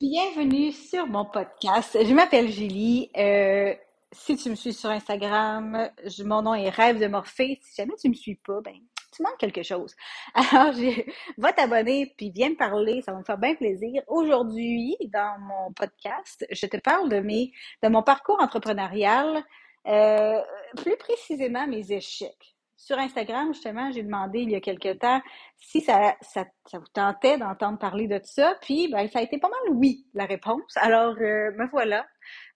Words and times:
Bienvenue 0.00 0.70
sur 0.72 1.06
mon 1.06 1.24
podcast. 1.24 1.98
Je 2.00 2.14
m'appelle 2.14 2.48
Julie. 2.50 3.10
Euh, 3.16 3.74
si 4.12 4.36
tu 4.36 4.48
me 4.50 4.54
suis 4.54 4.72
sur 4.72 4.90
Instagram, 4.90 5.90
je- 6.04 6.22
mon 6.22 6.42
nom 6.42 6.54
est 6.54 6.68
Rêve 6.68 7.00
de 7.00 7.06
Morphée. 7.08 7.58
Si 7.62 7.74
jamais 7.76 7.94
tu 8.00 8.08
me 8.08 8.14
suis 8.14 8.36
pas, 8.36 8.60
ben 8.60 8.74
tu 9.12 9.22
manques 9.22 9.38
quelque 9.38 9.62
chose. 9.64 9.94
Alors, 10.34 10.72
je, 10.72 11.02
va 11.36 11.52
t'abonner 11.52 12.14
puis 12.16 12.30
viens 12.30 12.50
me 12.50 12.56
parler, 12.56 13.02
ça 13.02 13.12
va 13.12 13.18
me 13.18 13.24
faire 13.24 13.38
bien 13.38 13.54
plaisir. 13.56 14.02
Aujourd'hui, 14.06 14.96
dans 15.12 15.36
mon 15.40 15.72
podcast, 15.72 16.46
je 16.50 16.66
te 16.66 16.76
parle 16.76 17.08
de 17.08 17.18
mes 17.18 17.52
de 17.82 17.88
mon 17.88 18.02
parcours 18.04 18.40
entrepreneurial, 18.40 19.42
euh, 19.88 20.40
plus 20.76 20.96
précisément 20.96 21.66
mes 21.66 21.90
échecs. 21.90 22.54
Sur 22.78 22.96
Instagram, 22.96 23.52
justement, 23.52 23.90
j'ai 23.90 24.04
demandé 24.04 24.38
il 24.38 24.50
y 24.50 24.54
a 24.54 24.60
quelque 24.60 24.92
temps 24.92 25.20
si 25.56 25.80
ça, 25.80 26.14
ça, 26.20 26.44
ça 26.64 26.78
vous 26.78 26.86
tentait 26.86 27.36
d'entendre 27.36 27.76
parler 27.76 28.06
de 28.06 28.20
ça, 28.22 28.54
puis 28.62 28.86
ben, 28.86 29.08
ça 29.08 29.18
a 29.18 29.22
été 29.22 29.36
pas 29.38 29.48
mal 29.48 29.76
oui, 29.76 30.06
la 30.14 30.26
réponse. 30.26 30.76
Alors, 30.76 31.16
euh, 31.20 31.50
me 31.56 31.68
voilà. 31.70 32.06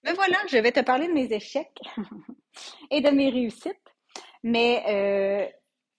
Me 0.05 0.15
voilà, 0.15 0.37
je 0.49 0.59
vais 0.59 0.71
te 0.71 0.79
parler 0.79 1.09
de 1.09 1.13
mes 1.13 1.33
échecs 1.33 1.77
et 2.93 3.01
de 3.01 3.11
mes 3.11 3.31
réussites. 3.31 3.77
Mais 4.45 4.85
euh, 4.89 5.49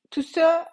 tout 0.09 0.21
ça 0.21 0.69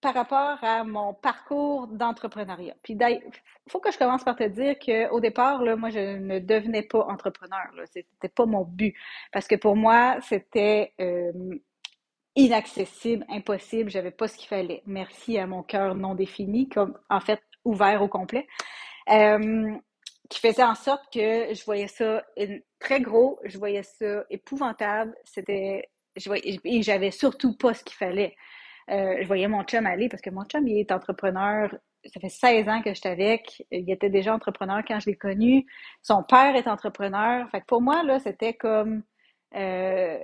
par 0.00 0.14
rapport 0.14 0.58
à 0.64 0.82
mon 0.82 1.12
parcours 1.12 1.88
d'entrepreneuriat. 1.88 2.74
Puis 2.82 2.96
il 2.98 3.20
faut 3.68 3.80
que 3.80 3.92
je 3.92 3.98
commence 3.98 4.24
par 4.24 4.34
te 4.34 4.44
dire 4.44 4.76
qu'au 4.78 5.20
départ, 5.20 5.62
là, 5.62 5.76
moi, 5.76 5.90
je 5.90 6.16
ne 6.16 6.38
devenais 6.40 6.82
pas 6.82 7.04
entrepreneur. 7.04 7.70
Là. 7.76 7.84
C'était 7.86 8.28
pas 8.28 8.46
mon 8.46 8.64
but. 8.64 8.94
Parce 9.30 9.46
que 9.46 9.56
pour 9.56 9.76
moi, 9.76 10.16
c'était 10.22 10.94
euh, 11.00 11.32
inaccessible, 12.36 13.24
impossible, 13.28 13.90
j'avais 13.90 14.10
pas 14.10 14.28
ce 14.28 14.36
qu'il 14.36 14.48
fallait. 14.48 14.82
Merci 14.86 15.38
à 15.38 15.46
mon 15.46 15.62
cœur 15.62 15.94
non 15.94 16.14
défini, 16.14 16.68
comme 16.68 16.98
en 17.10 17.20
fait 17.20 17.40
ouvert 17.64 18.02
au 18.02 18.08
complet, 18.08 18.46
euh, 19.10 19.72
qui 20.28 20.40
faisait 20.40 20.62
en 20.62 20.74
sorte 20.74 21.04
que 21.12 21.54
je 21.54 21.64
voyais 21.64 21.88
ça 21.88 22.24
très 22.78 23.00
gros, 23.00 23.38
je 23.44 23.58
voyais 23.58 23.82
ça 23.82 24.24
épouvantable, 24.30 25.14
c'était, 25.24 25.90
je 26.16 26.28
voyais, 26.28 26.58
et 26.64 26.82
j'avais 26.82 27.10
surtout 27.10 27.56
pas 27.56 27.74
ce 27.74 27.84
qu'il 27.84 27.96
fallait. 27.96 28.34
Euh, 28.90 29.18
je 29.20 29.26
voyais 29.26 29.46
mon 29.48 29.62
chum 29.64 29.86
aller 29.86 30.08
parce 30.08 30.22
que 30.22 30.30
mon 30.30 30.44
chum 30.44 30.66
il 30.66 30.78
est 30.78 30.92
entrepreneur. 30.92 31.74
Ça 32.04 32.18
fait 32.20 32.28
16 32.28 32.68
ans 32.68 32.82
que 32.82 32.92
j'étais 32.94 33.10
avec. 33.10 33.64
Il 33.70 33.88
était 33.90 34.10
déjà 34.10 34.34
entrepreneur 34.34 34.82
quand 34.86 34.98
je 34.98 35.10
l'ai 35.10 35.16
connu. 35.16 35.66
Son 36.02 36.24
père 36.24 36.56
est 36.56 36.66
entrepreneur. 36.66 37.48
Fait 37.50 37.60
que 37.60 37.66
pour 37.66 37.80
moi, 37.80 38.02
là, 38.02 38.18
c'était 38.18 38.54
comme 38.54 39.04
euh, 39.54 40.18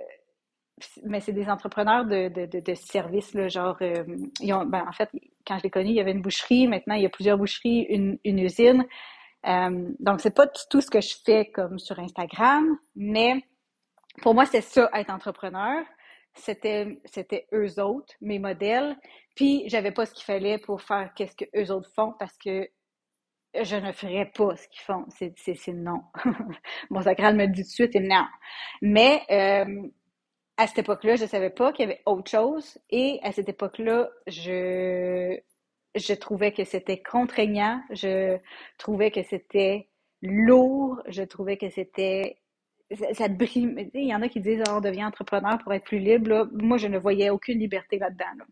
mais 1.04 1.20
c'est 1.20 1.32
des 1.32 1.48
entrepreneurs 1.48 2.04
de, 2.04 2.28
de, 2.28 2.46
de, 2.46 2.60
de 2.60 2.74
services, 2.74 3.34
là, 3.34 3.48
genre, 3.48 3.76
euh, 3.82 4.04
ben, 4.40 4.84
en 4.88 4.92
fait, 4.92 5.10
quand 5.46 5.58
je 5.58 5.64
l'ai 5.64 5.70
connu, 5.70 5.90
il 5.90 5.94
y 5.94 6.00
avait 6.00 6.12
une 6.12 6.22
boucherie, 6.22 6.66
maintenant 6.66 6.94
il 6.94 7.02
y 7.02 7.06
a 7.06 7.10
plusieurs 7.10 7.38
boucheries, 7.38 7.86
une, 7.88 8.18
une 8.24 8.38
usine. 8.38 8.86
Euh, 9.46 9.88
donc, 10.00 10.20
c'est 10.20 10.34
pas 10.34 10.46
tout 10.70 10.80
ce 10.80 10.90
que 10.90 11.00
je 11.00 11.14
fais 11.24 11.46
comme 11.50 11.78
sur 11.78 11.98
Instagram, 11.98 12.76
mais 12.96 13.42
pour 14.22 14.34
moi, 14.34 14.46
c'est 14.46 14.60
ça, 14.60 14.90
être 14.94 15.10
entrepreneur. 15.10 15.84
C'était, 16.34 17.00
c'était 17.04 17.46
eux 17.52 17.80
autres, 17.80 18.14
mes 18.20 18.38
modèles. 18.38 18.96
Puis, 19.34 19.64
j'avais 19.68 19.92
pas 19.92 20.06
ce 20.06 20.14
qu'il 20.14 20.24
fallait 20.24 20.58
pour 20.58 20.82
faire 20.82 21.12
qu'est-ce 21.14 21.36
que 21.36 21.44
eux 21.56 21.72
autres 21.72 21.90
font 21.94 22.14
parce 22.18 22.36
que 22.38 22.68
je 23.54 23.76
ne 23.76 23.92
ferais 23.92 24.30
pas 24.36 24.56
ce 24.56 24.68
qu'ils 24.68 24.82
font. 24.82 25.04
C'est, 25.08 25.32
c'est, 25.36 25.54
c'est 25.54 25.72
non. 25.72 26.02
Mon 26.90 27.02
sacral 27.02 27.36
me 27.36 27.46
dit 27.46 27.62
tout 27.62 27.68
de 27.68 27.90
suite 27.90 27.94
non. 27.96 28.26
Mais, 28.82 29.22
euh, 29.30 29.88
à 30.58 30.66
cette 30.66 30.80
époque-là, 30.80 31.14
je 31.14 31.22
ne 31.22 31.28
savais 31.28 31.50
pas 31.50 31.72
qu'il 31.72 31.88
y 31.88 31.92
avait 31.92 32.02
autre 32.04 32.28
chose. 32.30 32.78
Et 32.90 33.20
à 33.22 33.30
cette 33.30 33.48
époque-là, 33.48 34.10
je, 34.26 35.38
je 35.94 36.12
trouvais 36.14 36.52
que 36.52 36.64
c'était 36.64 37.00
contraignant. 37.00 37.80
Je 37.92 38.38
trouvais 38.76 39.12
que 39.12 39.22
c'était 39.22 39.88
lourd. 40.20 41.00
Je 41.06 41.22
trouvais 41.22 41.56
que 41.56 41.70
c'était. 41.70 42.38
Ça, 43.12 43.28
te 43.28 43.34
brime. 43.34 43.78
Il 43.94 44.08
y 44.08 44.14
en 44.14 44.22
a 44.22 44.28
qui 44.28 44.40
disent 44.40 44.62
oh, 44.68 44.72
on 44.76 44.80
devient 44.80 45.04
entrepreneur 45.04 45.58
pour 45.58 45.72
être 45.72 45.84
plus 45.84 46.00
libre. 46.00 46.48
Moi, 46.52 46.76
je 46.76 46.88
ne 46.88 46.98
voyais 46.98 47.30
aucune 47.30 47.60
liberté 47.60 47.98
là-dedans. 47.98 48.44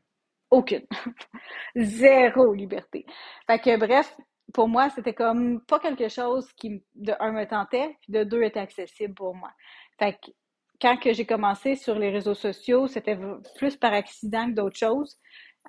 Aucune. 0.50 0.86
Zéro 1.74 2.52
liberté. 2.52 3.04
Fait 3.48 3.76
bref, 3.78 4.16
pour 4.54 4.68
moi, 4.68 4.90
c'était 4.90 5.14
comme 5.14 5.60
pas 5.62 5.80
quelque 5.80 6.08
chose 6.08 6.52
qui, 6.52 6.84
de 6.94 7.14
un, 7.18 7.32
me 7.32 7.46
tentait, 7.46 7.96
puis 8.02 8.12
de 8.12 8.22
deux, 8.22 8.42
était 8.44 8.60
accessible 8.60 9.14
pour 9.14 9.34
moi. 9.34 9.50
Fait 9.98 10.16
quand 10.80 10.96
que 10.96 11.12
j'ai 11.12 11.26
commencé 11.26 11.74
sur 11.76 11.98
les 11.98 12.10
réseaux 12.10 12.34
sociaux, 12.34 12.86
c'était 12.86 13.18
plus 13.56 13.76
par 13.76 13.92
accident 13.92 14.46
que 14.46 14.54
d'autres 14.54 14.78
choses. 14.78 15.18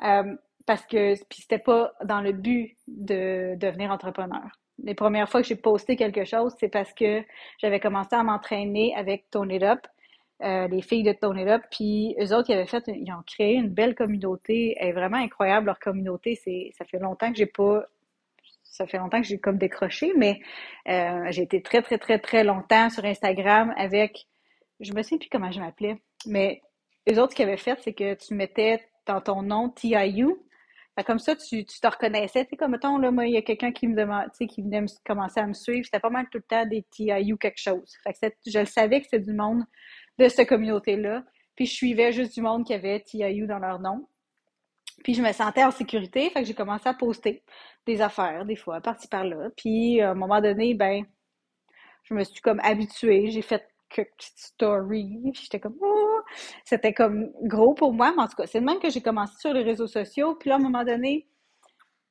Euh, 0.04 0.36
parce 0.68 0.86
que 0.86 1.16
puis 1.30 1.42
c'était 1.42 1.58
pas 1.58 1.94
dans 2.04 2.22
le 2.22 2.34
but 2.34 2.76
de 2.88 3.56
devenir 3.56 3.90
entrepreneur. 3.90 4.44
Les 4.84 4.94
premières 4.94 5.28
fois 5.28 5.42
que 5.42 5.48
j'ai 5.48 5.56
posté 5.56 5.96
quelque 5.96 6.26
chose, 6.26 6.54
c'est 6.60 6.68
parce 6.68 6.94
que 6.94 7.24
j'avais 7.58 7.80
commencé 7.80 8.16
à 8.16 8.22
m'entraîner 8.22 8.94
avec 8.96 9.30
Tone 9.32 9.50
It 9.50 9.64
Up, 9.64 9.80
euh, 10.44 10.68
les 10.68 10.84
filles 10.84 11.04
de 11.04 11.14
Tone 11.14 11.40
It 11.40 11.48
Up, 11.48 11.64
puis 11.72 12.16
eux 12.22 12.36
autres, 12.36 12.50
ils 12.50 12.54
avaient 12.54 12.68
fait, 12.68 12.84
ils 12.88 13.12
ont 13.12 13.24
créé 13.26 13.56
une 13.56 13.70
belle 13.70 13.96
communauté, 13.96 14.76
elle 14.78 14.90
est 14.90 14.92
vraiment 14.92 15.18
incroyable 15.18 15.66
leur 15.68 15.80
communauté. 15.80 16.36
C'est, 16.36 16.72
ça 16.78 16.86
fait 16.86 17.00
longtemps 17.00 17.32
que 17.32 17.38
j'ai 17.38 17.48
pas, 17.48 17.86
ça 18.64 18.86
fait 18.86 18.98
longtemps 18.98 19.22
que 19.22 19.28
j'ai 19.28 19.40
comme 19.40 19.58
décroché, 19.58 20.14
mais 20.16 20.42
euh, 20.90 21.32
j'ai 21.32 21.44
été 21.44 21.62
très 21.62 21.82
très 21.82 21.98
très 21.98 22.20
très 22.20 22.44
longtemps 22.44 22.90
sur 22.90 23.06
Instagram 23.06 23.74
avec 23.78 24.28
je 24.80 24.94
me 24.94 25.02
souviens 25.02 25.18
plus 25.18 25.30
comment 25.30 25.52
je 25.52 25.60
m'appelais, 25.60 26.02
mais 26.26 26.62
les 27.06 27.18
autres, 27.20 27.32
ce 27.32 27.36
qu'ils 27.38 27.46
avaient 27.46 27.58
fait, 27.58 27.80
c'est 27.82 27.94
que 27.94 28.14
tu 28.16 28.34
mettais 28.34 28.86
dans 29.06 29.22
ton 29.22 29.42
nom 29.42 29.70
TIU. 29.70 30.36
comme 31.06 31.20
ça, 31.20 31.36
tu, 31.36 31.66
tu 31.66 31.80
te 31.80 31.88
reconnaissais. 31.88 32.44
Tu 32.44 32.52
sais, 32.52 32.58
comme 32.58 32.72
mettons, 32.72 32.98
là, 32.98 33.12
moi, 33.12 33.26
il 33.26 33.34
y 33.34 33.38
a 33.38 33.42
quelqu'un 33.42 33.72
qui 33.72 33.88
me 33.88 33.96
demande, 33.96 34.26
tu 34.32 34.40
sais, 34.40 34.48
qui 34.48 34.62
venait 34.62 34.82
me, 34.82 34.88
commencer 35.06 35.40
à 35.40 35.48
me 35.48 35.54
suivre. 35.54 35.86
C'était 35.86 36.02
pas 36.02 36.10
mal 36.10 36.28
tout 36.30 36.40
le 36.40 36.44
temps 36.44 36.66
des 36.66 36.84
TIU 36.92 37.38
quelque 37.38 37.60
chose. 37.60 37.94
Fait 38.04 38.14
que 38.14 38.36
je 38.46 38.60
le 38.60 38.66
savais 38.66 39.00
que 39.00 39.06
c'était 39.06 39.24
du 39.24 39.34
monde 39.34 39.64
de 40.20 40.28
cette 40.28 40.50
communauté-là. 40.50 41.24
Puis 41.56 41.66
je 41.66 41.74
suivais 41.74 42.12
juste 42.12 42.34
du 42.34 42.42
monde 42.42 42.66
qui 42.66 42.74
avait 42.74 43.00
TIU 43.00 43.48
dans 43.48 43.60
leur 43.60 43.80
nom. 43.80 44.08
Puis 45.04 45.14
je 45.14 45.22
me 45.22 45.32
sentais 45.32 45.64
en 45.64 45.72
sécurité, 45.72 46.30
fait 46.32 46.42
que 46.42 46.48
j'ai 46.48 46.56
commencé 46.56 46.90
à 46.90 46.94
poster 46.94 47.44
des 47.86 48.02
affaires, 48.02 48.46
des 48.46 48.56
fois, 48.56 48.82
par-ci 48.82 49.08
par-là. 49.08 49.50
Puis 49.56 50.02
à 50.02 50.12
un 50.12 50.16
moment 50.16 50.42
donné, 50.42 50.74
ben, 50.74 51.06
je 52.04 52.14
me 52.14 52.24
suis 52.24 52.42
comme 52.42 52.60
habituée. 52.62 53.30
J'ai 53.30 53.42
fait 53.42 53.66
quelques 53.90 54.10
petites 54.16 54.38
stories. 54.38 55.32
J'étais 55.34 55.60
comme, 55.60 55.78
oh! 55.82 56.20
C'était 56.66 56.94
comme 56.94 57.32
gros 57.44 57.74
pour 57.74 57.94
moi, 57.94 58.14
mais 58.16 58.24
en 58.24 58.28
tout 58.28 58.36
cas, 58.36 58.48
c'est 58.48 58.60
le 58.60 58.66
même 58.66 58.80
que 58.80 58.90
j'ai 58.90 59.02
commencé 59.02 59.34
sur 59.40 59.54
les 59.54 59.64
réseaux 59.64 59.88
sociaux. 59.88 60.36
Puis 60.36 60.50
là, 60.50 60.56
à 60.56 60.60
un 60.60 60.62
moment 60.62 60.84
donné, 60.84 61.28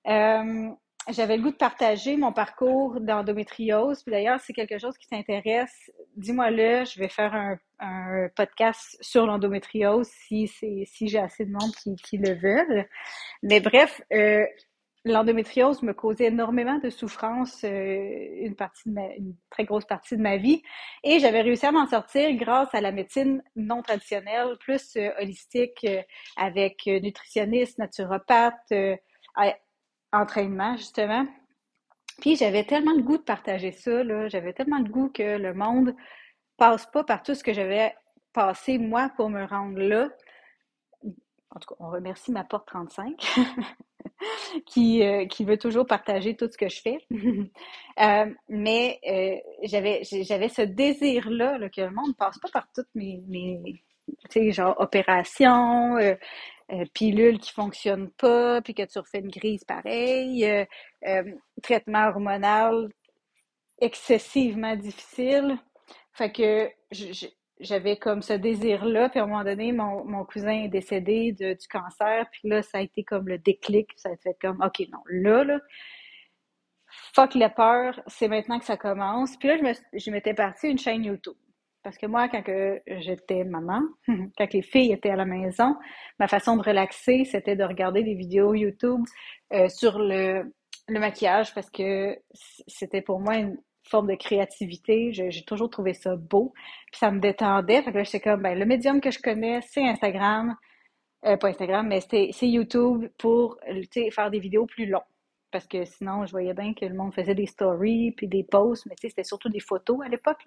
euh, 0.06 0.70
j'avais 1.08 1.36
le 1.36 1.42
goût 1.42 1.50
de 1.50 1.56
partager 1.56 2.16
mon 2.16 2.32
parcours 2.32 3.00
d'endométriose. 3.00 4.02
Puis 4.02 4.10
d'ailleurs, 4.10 4.40
c'est 4.40 4.52
quelque 4.52 4.78
chose 4.78 4.96
qui 4.98 5.08
t'intéresse, 5.08 5.90
dis-moi-le, 6.16 6.84
je 6.84 6.98
vais 6.98 7.08
faire 7.08 7.34
un, 7.34 7.58
podcast 8.34 8.96
sur 9.02 9.26
l'endométriose 9.26 10.08
si, 10.08 10.48
si 10.48 11.08
j'ai 11.08 11.18
assez 11.18 11.44
de 11.44 11.50
monde 11.50 11.74
qui, 11.82 11.94
qui 11.96 12.16
le 12.16 12.32
veulent. 12.32 12.88
Mais 13.42 13.60
bref, 13.60 14.00
euh, 14.14 14.46
l'endométriose 15.06 15.82
me 15.82 15.94
causait 15.94 16.26
énormément 16.26 16.78
de 16.78 16.90
souffrance 16.90 17.62
euh, 17.64 18.48
une 18.84 19.36
très 19.50 19.64
grosse 19.64 19.84
partie 19.84 20.16
de 20.16 20.22
ma 20.22 20.36
vie 20.36 20.62
et 21.04 21.20
j'avais 21.20 21.42
réussi 21.42 21.64
à 21.64 21.72
m'en 21.72 21.86
sortir 21.86 22.34
grâce 22.34 22.74
à 22.74 22.80
la 22.80 22.90
médecine 22.90 23.42
non 23.54 23.82
traditionnelle 23.82 24.56
plus 24.58 24.96
euh, 24.96 25.10
holistique 25.20 25.84
euh, 25.84 26.02
avec 26.36 26.86
nutritionniste, 26.86 27.78
naturopathe, 27.78 28.72
entraînement 30.12 30.76
justement. 30.76 31.24
Puis 32.20 32.34
j'avais 32.34 32.64
tellement 32.64 32.94
le 32.94 33.02
goût 33.02 33.18
de 33.18 33.22
partager 33.22 33.70
ça 33.70 34.02
j'avais 34.28 34.54
tellement 34.54 34.78
le 34.78 34.90
goût 34.90 35.08
que 35.10 35.38
le 35.38 35.54
monde 35.54 35.94
passe 36.56 36.86
pas 36.86 37.04
par 37.04 37.22
tout 37.22 37.34
ce 37.34 37.44
que 37.44 37.52
j'avais 37.52 37.94
passé 38.32 38.78
moi 38.78 39.10
pour 39.16 39.30
me 39.30 39.44
rendre 39.44 39.78
là. 39.78 40.08
En 41.56 41.58
tout 41.58 41.74
cas, 41.74 41.76
on 41.80 41.88
remercie 41.88 42.32
ma 42.32 42.44
porte 42.44 42.68
35. 42.68 43.16
qui, 44.66 45.02
euh, 45.02 45.26
qui 45.26 45.44
veut 45.44 45.56
toujours 45.56 45.86
partager 45.86 46.36
tout 46.36 46.48
ce 46.50 46.58
que 46.58 46.68
je 46.68 46.82
fais. 46.82 46.98
euh, 47.10 48.34
mais 48.50 49.00
euh, 49.08 49.36
j'avais 49.62 50.02
j'avais 50.04 50.50
ce 50.50 50.62
désir-là 50.62 51.58
que 51.70 51.80
le 51.80 51.90
monde 51.90 52.08
ne 52.08 52.12
passe 52.12 52.38
pas 52.38 52.50
par 52.52 52.68
toutes 52.74 52.94
mes, 52.94 53.22
mes 53.26 54.52
genre 54.52 54.76
opérations, 54.78 55.96
pilules 56.92 57.38
qui 57.38 57.52
fonctionnent 57.52 58.10
pas, 58.10 58.60
puis 58.60 58.74
que 58.74 58.82
tu 58.82 58.98
refais 58.98 59.20
une 59.20 59.30
grise 59.30 59.64
pareille, 59.64 60.46
traitement 61.62 62.08
hormonal 62.08 62.90
excessivement 63.80 64.76
difficile. 64.76 65.58
Fait 66.12 66.30
que 66.30 66.70
je, 66.92 67.26
j'avais 67.60 67.96
comme 67.96 68.22
ce 68.22 68.32
désir-là, 68.32 69.08
puis 69.08 69.20
à 69.20 69.24
un 69.24 69.26
moment 69.26 69.44
donné, 69.44 69.72
mon, 69.72 70.04
mon 70.04 70.24
cousin 70.24 70.64
est 70.64 70.68
décédé 70.68 71.32
de, 71.32 71.54
du 71.54 71.68
cancer, 71.68 72.26
puis 72.30 72.48
là, 72.48 72.62
ça 72.62 72.78
a 72.78 72.80
été 72.82 73.04
comme 73.04 73.28
le 73.28 73.38
déclic, 73.38 73.90
ça 73.96 74.10
a 74.10 74.16
fait 74.16 74.36
comme, 74.40 74.60
OK, 74.62 74.86
non, 74.90 75.00
là, 75.08 75.44
là, 75.44 75.60
fuck 77.14 77.34
la 77.34 77.50
peur, 77.50 78.00
c'est 78.06 78.28
maintenant 78.28 78.58
que 78.58 78.64
ça 78.64 78.76
commence. 78.76 79.36
Puis 79.36 79.48
là, 79.48 79.56
je, 79.56 79.62
me, 79.62 79.72
je 79.98 80.10
m'étais 80.10 80.34
partie 80.34 80.68
une 80.68 80.78
chaîne 80.78 81.04
YouTube. 81.04 81.36
Parce 81.82 81.98
que 81.98 82.06
moi, 82.06 82.28
quand 82.28 82.42
que 82.42 82.82
j'étais 82.86 83.44
maman, 83.44 83.80
quand 84.38 84.52
les 84.52 84.62
filles 84.62 84.92
étaient 84.92 85.10
à 85.10 85.16
la 85.16 85.24
maison, 85.24 85.76
ma 86.18 86.26
façon 86.26 86.56
de 86.56 86.62
relaxer, 86.62 87.24
c'était 87.24 87.56
de 87.56 87.64
regarder 87.64 88.02
des 88.02 88.14
vidéos 88.14 88.54
YouTube 88.54 89.02
euh, 89.52 89.68
sur 89.68 89.98
le 89.98 90.52
le 90.88 91.00
maquillage 91.00 91.54
parce 91.54 91.70
que 91.70 92.18
c'était 92.66 93.02
pour 93.02 93.20
moi 93.20 93.36
une 93.36 93.58
forme 93.88 94.08
de 94.08 94.14
créativité. 94.14 95.12
J'ai 95.12 95.42
toujours 95.44 95.70
trouvé 95.70 95.94
ça 95.94 96.16
beau. 96.16 96.52
Puis 96.90 96.98
ça 96.98 97.10
me 97.10 97.20
détendait. 97.20 97.82
Fait 97.82 97.92
que 97.92 97.98
là, 97.98 98.04
j'étais 98.04 98.20
comme, 98.20 98.42
ben, 98.42 98.58
le 98.58 98.66
médium 98.66 99.00
que 99.00 99.10
je 99.10 99.18
connais, 99.18 99.60
c'est 99.62 99.86
Instagram. 99.86 100.56
Euh, 101.24 101.36
pas 101.36 101.48
Instagram, 101.48 101.86
mais 101.88 102.00
c'est 102.00 102.48
YouTube 102.48 103.08
pour 103.18 103.58
faire 104.12 104.30
des 104.30 104.38
vidéos 104.38 104.66
plus 104.66 104.86
longues. 104.86 105.02
Parce 105.50 105.66
que 105.66 105.84
sinon, 105.84 106.26
je 106.26 106.32
voyais 106.32 106.54
bien 106.54 106.74
que 106.74 106.84
le 106.84 106.94
monde 106.94 107.14
faisait 107.14 107.34
des 107.34 107.46
stories 107.46 108.12
puis 108.12 108.28
des 108.28 108.44
posts, 108.44 108.86
mais 108.86 108.94
c'était 109.00 109.24
surtout 109.24 109.48
des 109.48 109.60
photos 109.60 109.98
à 110.04 110.08
l'époque. 110.08 110.42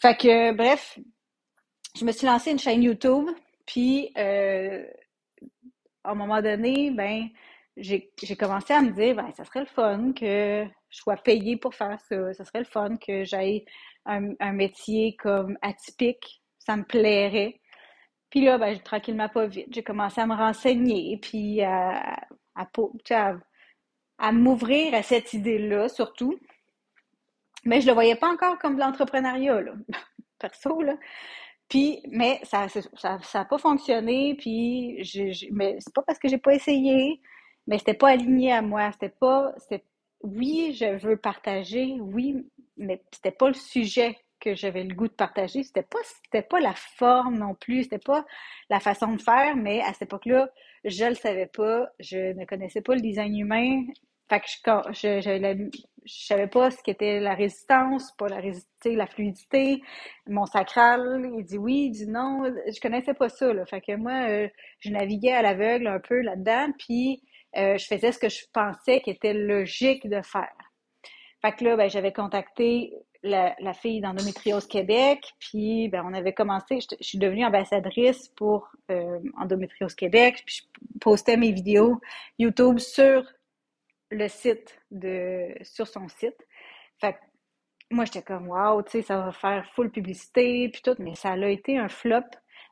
Fait 0.00 0.16
que, 0.16 0.52
bref, 0.52 0.98
je 1.98 2.04
me 2.04 2.12
suis 2.12 2.26
lancé 2.26 2.50
une 2.50 2.58
chaîne 2.58 2.82
YouTube, 2.82 3.28
puis 3.66 4.12
euh, 4.16 4.84
à 6.04 6.12
un 6.12 6.14
moment 6.14 6.40
donné, 6.40 6.90
ben, 6.90 7.28
j'ai 7.80 8.36
commencé 8.38 8.72
à 8.72 8.82
me 8.82 8.90
dire, 8.90 9.16
ben, 9.16 9.30
ça 9.36 9.44
serait 9.44 9.60
le 9.60 9.66
fun 9.66 10.12
que 10.12 10.66
je 10.88 10.96
sois 10.96 11.16
payée 11.16 11.56
pour 11.56 11.74
faire 11.74 11.98
ça. 12.00 12.32
Ça 12.34 12.44
serait 12.44 12.60
le 12.60 12.64
fun 12.64 12.96
que 12.96 13.24
j'aille 13.24 13.64
un, 14.06 14.32
un, 14.40 14.52
métier 14.52 15.16
comme 15.16 15.56
atypique. 15.62 16.42
Ça 16.58 16.76
me 16.76 16.84
plairait. 16.84 17.60
Puis 18.30 18.42
là, 18.42 18.58
ben, 18.58 18.78
tranquillement, 18.80 19.28
pas 19.28 19.46
vite, 19.46 19.68
j'ai 19.70 19.82
commencé 19.82 20.20
à 20.20 20.26
me 20.26 20.34
renseigner, 20.34 21.18
puis 21.20 21.62
à, 21.62 22.16
à, 22.54 22.68
à, 24.18 24.32
m'ouvrir 24.32 24.94
à 24.94 25.02
cette 25.02 25.32
idée-là, 25.32 25.88
surtout. 25.88 26.38
Mais 27.64 27.80
je 27.80 27.88
le 27.88 27.92
voyais 27.92 28.16
pas 28.16 28.30
encore 28.30 28.58
comme 28.58 28.76
de 28.76 28.80
l'entrepreneuriat. 28.80 29.62
Perso, 30.38 30.80
là. 30.82 30.94
Puis, 31.68 32.02
mais 32.10 32.40
ça 32.42 32.66
n'a 33.02 33.18
ça, 33.22 33.44
pas 33.44 33.58
fonctionné, 33.58 34.34
puis 34.36 35.02
je, 35.04 35.46
mais 35.52 35.76
c'est 35.78 35.94
pas 35.94 36.02
parce 36.02 36.18
que 36.18 36.28
j'ai 36.28 36.38
pas 36.38 36.54
essayé, 36.54 37.20
mais 37.66 37.78
c'était 37.78 37.94
pas 37.94 38.10
aligné 38.10 38.52
à 38.52 38.62
moi. 38.62 38.90
C'était 38.92 39.08
pas, 39.08 39.54
oui, 40.22 40.76
je 40.78 40.98
veux 40.98 41.16
partager, 41.16 41.96
oui, 42.00 42.46
mais 42.76 43.02
c'était 43.12 43.30
pas 43.30 43.48
le 43.48 43.54
sujet 43.54 44.16
que 44.40 44.54
j'avais 44.54 44.84
le 44.84 44.94
goût 44.94 45.08
de 45.08 45.12
partager. 45.12 45.62
C'était 45.62 45.82
pas, 45.82 45.98
c'était 46.24 46.42
pas 46.42 46.60
la 46.60 46.74
forme 46.74 47.38
non 47.38 47.54
plus, 47.54 47.84
c'était 47.84 47.98
pas 47.98 48.24
la 48.70 48.80
façon 48.80 49.12
de 49.14 49.22
faire, 49.22 49.56
mais 49.56 49.80
à 49.82 49.92
cette 49.92 50.02
époque-là, 50.02 50.50
je 50.84 51.04
le 51.04 51.14
savais 51.14 51.46
pas, 51.46 51.88
je 52.00 52.32
ne 52.32 52.44
connaissais 52.46 52.80
pas 52.80 52.94
le 52.94 53.00
design 53.00 53.36
humain. 53.38 53.84
Fait 54.28 54.40
que 54.40 54.46
je, 54.92 55.20
je, 55.20 55.70
je 56.04 56.24
savais 56.24 56.46
pas 56.46 56.70
ce 56.70 56.82
qu'était 56.82 57.20
la 57.20 57.34
résistance, 57.34 58.12
pas 58.16 58.28
la 58.28 58.40
résistance, 58.40 58.68
la 58.84 59.06
fluidité, 59.06 59.82
mon 60.26 60.46
sacral, 60.46 61.30
il 61.36 61.44
dit 61.44 61.58
oui, 61.58 61.86
il 61.86 61.90
dit 61.90 62.06
non, 62.06 62.44
je 62.44 62.80
connaissais 62.80 63.14
pas 63.14 63.28
ça, 63.28 63.52
là. 63.52 63.66
Fait 63.66 63.80
que 63.80 63.96
moi, 63.96 64.28
euh, 64.28 64.48
je 64.78 64.90
naviguais 64.90 65.32
à 65.32 65.42
l'aveugle 65.42 65.88
un 65.88 66.00
peu 66.00 66.20
là-dedans, 66.20 66.68
puis 66.78 67.22
euh, 67.56 67.76
je 67.78 67.86
faisais 67.86 68.12
ce 68.12 68.18
que 68.18 68.28
je 68.28 68.44
pensais 68.52 69.00
qui 69.00 69.10
était 69.10 69.34
logique 69.34 70.08
de 70.08 70.22
faire. 70.22 70.54
Fait 71.42 71.52
que 71.52 71.64
là, 71.64 71.76
ben, 71.76 71.88
j'avais 71.88 72.12
contacté 72.12 72.92
la, 73.22 73.54
la 73.60 73.72
fille 73.72 74.00
d'Endométriose 74.00 74.66
Québec, 74.66 75.32
puis 75.38 75.88
ben, 75.88 76.04
on 76.06 76.14
avait 76.14 76.32
commencé, 76.32 76.80
je, 76.80 76.96
suis 77.00 77.18
devenue 77.18 77.44
ambassadrice 77.44 78.28
pour 78.28 78.70
euh, 78.90 79.18
Endométriose 79.38 79.94
Québec, 79.94 80.42
puis 80.46 80.62
je 80.62 80.98
postais 81.00 81.36
mes 81.36 81.52
vidéos 81.52 82.00
YouTube 82.38 82.78
sur 82.78 83.24
le 84.10 84.28
site 84.28 84.78
de 84.90 85.54
sur 85.62 85.86
son 85.86 86.08
site. 86.08 86.36
Fait 87.00 87.14
que 87.14 87.18
moi 87.90 88.04
j'étais 88.04 88.22
comme 88.22 88.48
wow, 88.48 88.82
tu 88.82 88.90
sais, 88.90 89.02
ça 89.02 89.18
va 89.18 89.32
faire 89.32 89.66
full 89.74 89.90
publicité 89.90 90.68
puis 90.68 90.82
tout, 90.82 90.96
mais 90.98 91.14
ça 91.14 91.32
a 91.32 91.48
été 91.48 91.78
un 91.78 91.88
flop. 91.88 92.24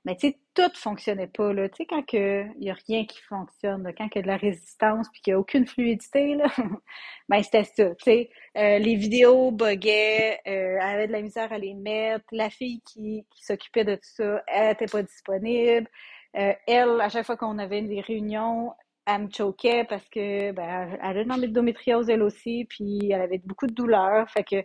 Mais 0.05 0.17
tu 0.17 0.29
sais, 0.29 0.39
tout 0.55 0.71
fonctionnait 0.75 1.27
pas 1.27 1.53
là. 1.53 1.69
Tu 1.69 1.79
sais, 1.79 1.87
quand 1.87 2.03
il 2.13 2.65
y 2.65 2.71
a 2.71 2.77
rien 2.87 3.05
qui 3.07 3.21
fonctionne, 3.23 3.93
quand 3.97 4.09
il 4.15 4.17
y 4.17 4.19
a 4.19 4.23
de 4.23 4.27
la 4.27 4.37
résistance 4.37 5.09
puis 5.11 5.21
qu'il 5.21 5.33
n'y 5.33 5.37
a 5.37 5.41
aucune 5.41 5.67
fluidité 5.67 6.35
là, 6.35 6.47
ben 7.29 7.43
c'était 7.43 7.65
ça. 7.65 7.95
Tu 7.97 8.05
sais, 8.05 8.31
euh, 8.57 8.79
les 8.79 8.97
vidéos 8.97 9.51
buguaient, 9.51 10.41
euh, 10.47 10.79
elle 10.81 10.83
avait 10.83 11.07
de 11.07 11.13
la 11.13 11.23
misère 11.23 11.53
à 11.53 11.59
les 11.59 11.75
mettre. 11.75 12.25
La 12.33 12.51
fille 12.51 12.81
qui, 12.83 13.27
qui 13.31 13.45
s'occupait 13.45 13.85
de 13.85 13.95
tout 13.97 14.01
ça, 14.03 14.43
elle 14.47 14.73
était 14.73 14.87
pas 14.87 15.03
disponible. 15.03 15.89
Euh, 16.37 16.53
elle, 16.67 17.01
à 17.01 17.09
chaque 17.09 17.27
fois 17.27 17.37
qu'on 17.37 17.59
avait 17.59 17.83
des 17.83 18.01
réunions, 18.01 18.73
elle 19.07 19.23
me 19.25 19.29
choquait 19.31 19.85
parce 19.85 20.07
que 20.09 20.53
ben, 20.53 20.99
elle 21.03 21.19
a 21.19 21.23
une 21.23 21.33
endométriose 21.33 22.11
elle 22.11 22.23
aussi, 22.23 22.67
puis 22.69 23.11
elle 23.11 23.23
avait 23.23 23.39
beaucoup 23.39 23.67
de 23.67 23.73
douleurs, 23.73 24.29
fait 24.31 24.45
que 24.45 24.57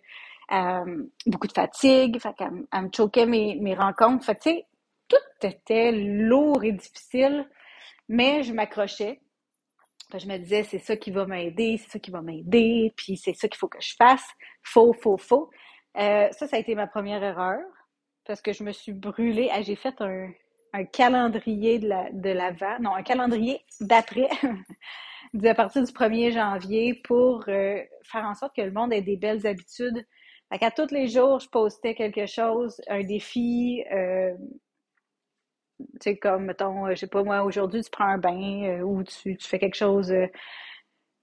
euh, 0.51 1.03
beaucoup 1.25 1.47
de 1.47 1.53
fatigue, 1.53 2.19
fait 2.19 2.33
qu'elle 2.36 2.65
elle 2.71 2.81
me 2.83 2.89
choquait 2.95 3.25
mes, 3.25 3.56
mes 3.56 3.75
rencontres. 3.75 4.25
Fait 4.25 4.36
que, 4.36 4.41
tu 4.41 4.50
sais, 4.50 4.65
tout 5.07 5.47
était 5.47 5.91
lourd 5.91 6.63
et 6.63 6.71
difficile, 6.71 7.47
mais 8.07 8.44
je 8.44 8.53
m'accrochais. 8.53 9.21
Je 10.15 10.27
me 10.27 10.38
disais, 10.38 10.63
c'est 10.63 10.79
ça 10.79 10.95
qui 10.95 11.09
va 11.11 11.25
m'aider, 11.25 11.77
c'est 11.77 11.91
ça 11.91 12.00
qui 12.00 12.11
va 12.11 12.21
m'aider, 12.21 12.94
puis 12.95 13.17
c'est 13.17 13.33
ça 13.33 13.47
qu'il 13.47 13.57
faut 13.57 13.67
que 13.67 13.81
je 13.81 13.95
fasse. 13.95 14.25
Faux, 14.61 14.94
faux, 14.94 15.17
faux. 15.17 15.50
Euh, 15.97 16.29
ça, 16.31 16.47
ça 16.47 16.55
a 16.55 16.59
été 16.59 16.75
ma 16.75 16.88
première 16.88 17.23
erreur 17.23 17.59
parce 18.25 18.41
que 18.41 18.53
je 18.53 18.63
me 18.63 18.71
suis 18.71 18.94
brûlée. 18.94 19.50
Ah, 19.51 19.61
j'ai 19.61 19.75
fait 19.75 19.95
un, 20.01 20.31
calendrier 20.91 21.79
de 21.79 21.88
la 21.88 22.11
de 22.11 22.29
l'avant, 22.29 22.79
non, 22.79 22.95
un 22.95 23.03
calendrier 23.03 23.61
d'après, 23.79 24.27
à 25.45 25.55
partir 25.55 25.83
du 25.83 25.91
1er 25.91 26.31
janvier 26.31 26.95
pour 27.03 27.45
euh, 27.47 27.79
faire 28.03 28.25
en 28.25 28.33
sorte 28.33 28.55
que 28.55 28.61
le 28.61 28.71
monde 28.71 28.94
ait 28.94 29.01
des 29.01 29.17
belles 29.17 29.45
habitudes. 29.45 30.05
Qu'à 30.59 30.69
tous 30.69 30.91
les 30.91 31.07
jours, 31.07 31.39
je 31.39 31.50
postais 31.50 31.95
quelque 31.95 32.27
chose, 32.27 32.79
un 32.88 33.01
défi, 33.01 33.83
euh, 33.91 34.33
tu 36.03 36.11
sais, 36.11 36.17
comme, 36.17 36.45
mettons, 36.45 36.89
je 36.89 36.95
sais 36.95 37.07
pas, 37.07 37.23
moi, 37.23 37.44
aujourd'hui, 37.44 37.81
tu 37.81 37.89
prends 37.89 38.05
un 38.05 38.17
bain 38.17 38.63
euh, 38.65 38.81
ou 38.81 39.03
tu, 39.03 39.38
tu 39.38 39.47
fais 39.47 39.59
quelque 39.59 39.75
chose 39.75 40.13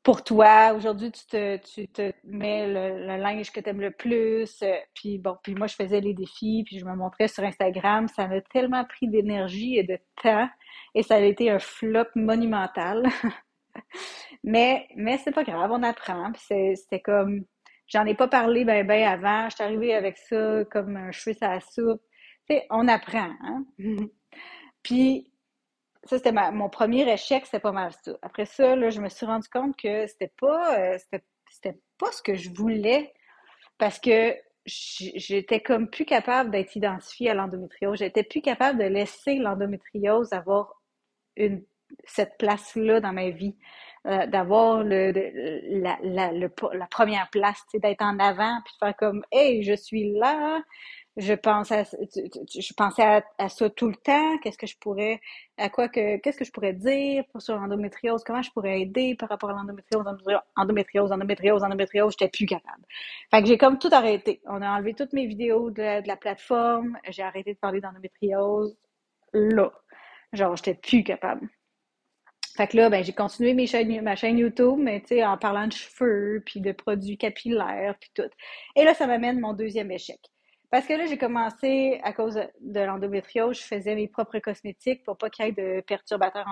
pour 0.02 0.24
toi. 0.24 0.72
Aujourd'hui, 0.74 1.10
tu 1.12 1.26
te, 1.26 1.56
tu 1.58 1.88
te 1.88 2.12
mets 2.24 2.66
le, 2.66 3.16
linge 3.18 3.52
que 3.52 3.60
tu 3.60 3.68
aimes 3.68 3.80
le 3.80 3.90
plus. 3.90 4.62
Euh, 4.62 4.76
puis 4.94 5.18
bon, 5.18 5.36
puis 5.42 5.54
moi, 5.54 5.66
je 5.66 5.74
faisais 5.74 6.00
les 6.00 6.14
défis, 6.14 6.62
puis 6.64 6.78
je 6.78 6.84
me 6.84 6.94
montrais 6.94 7.28
sur 7.28 7.44
Instagram. 7.44 8.08
Ça 8.08 8.26
m'a 8.28 8.40
tellement 8.40 8.84
pris 8.84 9.08
d'énergie 9.08 9.76
et 9.76 9.82
de 9.82 9.98
temps. 10.22 10.48
Et 10.94 11.02
ça 11.02 11.16
a 11.16 11.20
été 11.20 11.50
un 11.50 11.58
flop 11.58 12.06
monumental. 12.14 13.08
mais 14.44 14.88
mais 14.96 15.18
c'est 15.18 15.32
pas 15.32 15.44
grave, 15.44 15.70
on 15.72 15.82
apprend. 15.82 16.32
C'était 16.34 17.00
comme... 17.00 17.44
J'en 17.86 18.06
ai 18.06 18.14
pas 18.14 18.28
parlé 18.28 18.64
ben 18.64 18.86
ben 18.86 19.06
avant. 19.06 19.48
Je 19.50 19.56
suis 19.56 19.64
arrivée 19.64 19.94
avec 19.94 20.16
ça 20.18 20.64
comme 20.70 20.96
un 20.96 21.10
cheveu 21.12 21.36
à 21.40 21.54
la 21.54 21.60
soupe. 21.60 22.02
Tu 22.48 22.54
sais, 22.56 22.66
on 22.70 22.88
apprend, 22.88 23.30
hein? 23.42 23.64
puis 24.82 25.30
ça, 26.04 26.16
c'était 26.18 26.32
mon 26.32 26.68
premier 26.68 27.10
échec, 27.12 27.44
c'était 27.44 27.60
pas 27.60 27.72
mal 27.72 27.92
ça. 28.02 28.12
Après 28.22 28.46
ça, 28.46 28.74
là, 28.74 28.90
je 28.90 29.00
me 29.00 29.08
suis 29.08 29.26
rendu 29.26 29.48
compte 29.48 29.76
que 29.76 30.06
c'était 30.06 30.32
pas, 30.40 30.78
euh, 30.78 30.98
c'était, 31.50 31.78
pas 31.98 32.10
ce 32.12 32.22
que 32.22 32.34
je 32.34 32.50
voulais 32.50 33.12
parce 33.78 33.98
que 33.98 34.34
j'étais 34.66 35.60
comme 35.60 35.88
plus 35.90 36.04
capable 36.04 36.50
d'être 36.50 36.76
identifiée 36.76 37.30
à 37.30 37.34
l'endométriose. 37.34 37.98
J'étais 37.98 38.22
plus 38.22 38.40
capable 38.40 38.78
de 38.78 38.84
laisser 38.84 39.36
l'endométriose 39.36 40.32
avoir 40.32 40.74
une, 41.36 41.64
cette 42.04 42.38
place-là 42.38 43.00
dans 43.00 43.12
ma 43.12 43.30
vie, 43.30 43.56
euh, 44.06 44.26
d'avoir 44.26 44.82
le, 44.82 45.12
la, 45.82 45.98
la, 46.02 46.32
la 46.32 46.86
première 46.86 47.28
place, 47.30 47.62
d'être 47.74 48.02
en 48.02 48.18
avant, 48.18 48.60
puis 48.64 48.74
de 48.74 48.86
faire 48.86 48.96
comme, 48.96 49.24
hey, 49.32 49.62
je 49.62 49.74
suis 49.74 50.12
là, 50.12 50.62
je 51.16 51.34
je 51.34 52.74
pensais 52.74 53.22
à, 53.38 53.48
ça 53.48 53.70
tout 53.70 53.88
le 53.88 53.96
temps. 53.96 54.38
Qu'est-ce 54.38 54.58
que 54.58 54.66
je 54.66 54.76
pourrais, 54.78 55.20
à 55.58 55.68
quoi 55.68 55.88
que, 55.88 56.18
qu'est-ce 56.18 56.38
que 56.38 56.44
je 56.44 56.52
pourrais 56.52 56.72
dire 56.72 57.24
sur 57.38 57.56
l'endométriose? 57.56 58.22
Comment 58.24 58.42
je 58.42 58.50
pourrais 58.50 58.82
aider 58.82 59.16
par 59.16 59.28
rapport 59.28 59.50
à 59.50 59.54
l'endométriose, 59.54 60.06
endométriose, 60.56 61.12
endométriose, 61.12 61.62
endométriose? 61.64 62.14
J'étais 62.18 62.30
plus 62.30 62.46
capable. 62.46 62.84
Fait 63.30 63.42
que 63.42 63.48
j'ai 63.48 63.58
comme 63.58 63.78
tout 63.78 63.90
arrêté. 63.92 64.40
On 64.46 64.62
a 64.62 64.70
enlevé 64.70 64.94
toutes 64.94 65.12
mes 65.12 65.26
vidéos 65.26 65.70
de 65.70 66.06
la, 66.06 66.16
plateforme. 66.16 66.98
J'ai 67.08 67.22
arrêté 67.22 67.54
de 67.54 67.58
parler 67.58 67.80
d'endométriose. 67.80 68.76
Là. 69.32 69.72
Genre, 70.32 70.56
j'étais 70.56 70.74
plus 70.74 71.02
capable. 71.02 71.48
Fait 72.56 72.66
que 72.66 72.76
là, 72.76 72.90
ben, 72.90 73.02
j'ai 73.02 73.12
continué 73.12 73.54
ma 74.02 74.16
chaîne 74.16 74.38
YouTube, 74.38 74.78
mais 74.78 75.00
tu 75.00 75.08
sais, 75.08 75.24
en 75.24 75.38
parlant 75.38 75.66
de 75.66 75.72
cheveux, 75.72 76.42
puis 76.44 76.60
de 76.60 76.72
produits 76.72 77.16
capillaires, 77.16 77.94
puis 78.00 78.10
tout. 78.14 78.30
Et 78.76 78.84
là, 78.84 78.94
ça 78.94 79.06
m'amène 79.06 79.40
mon 79.40 79.54
deuxième 79.54 79.90
échec. 79.90 80.20
Parce 80.70 80.86
que 80.86 80.92
là, 80.92 81.06
j'ai 81.06 81.18
commencé, 81.18 82.00
à 82.04 82.12
cause 82.12 82.40
de 82.60 82.80
l'endométriose, 82.80 83.58
je 83.58 83.64
faisais 83.64 83.96
mes 83.96 84.06
propres 84.06 84.38
cosmétiques 84.38 85.02
pour 85.02 85.18
pas 85.18 85.28
qu'il 85.28 85.44
y 85.44 85.48
ait 85.48 85.52
de 85.52 85.80
perturbateurs 85.80 86.46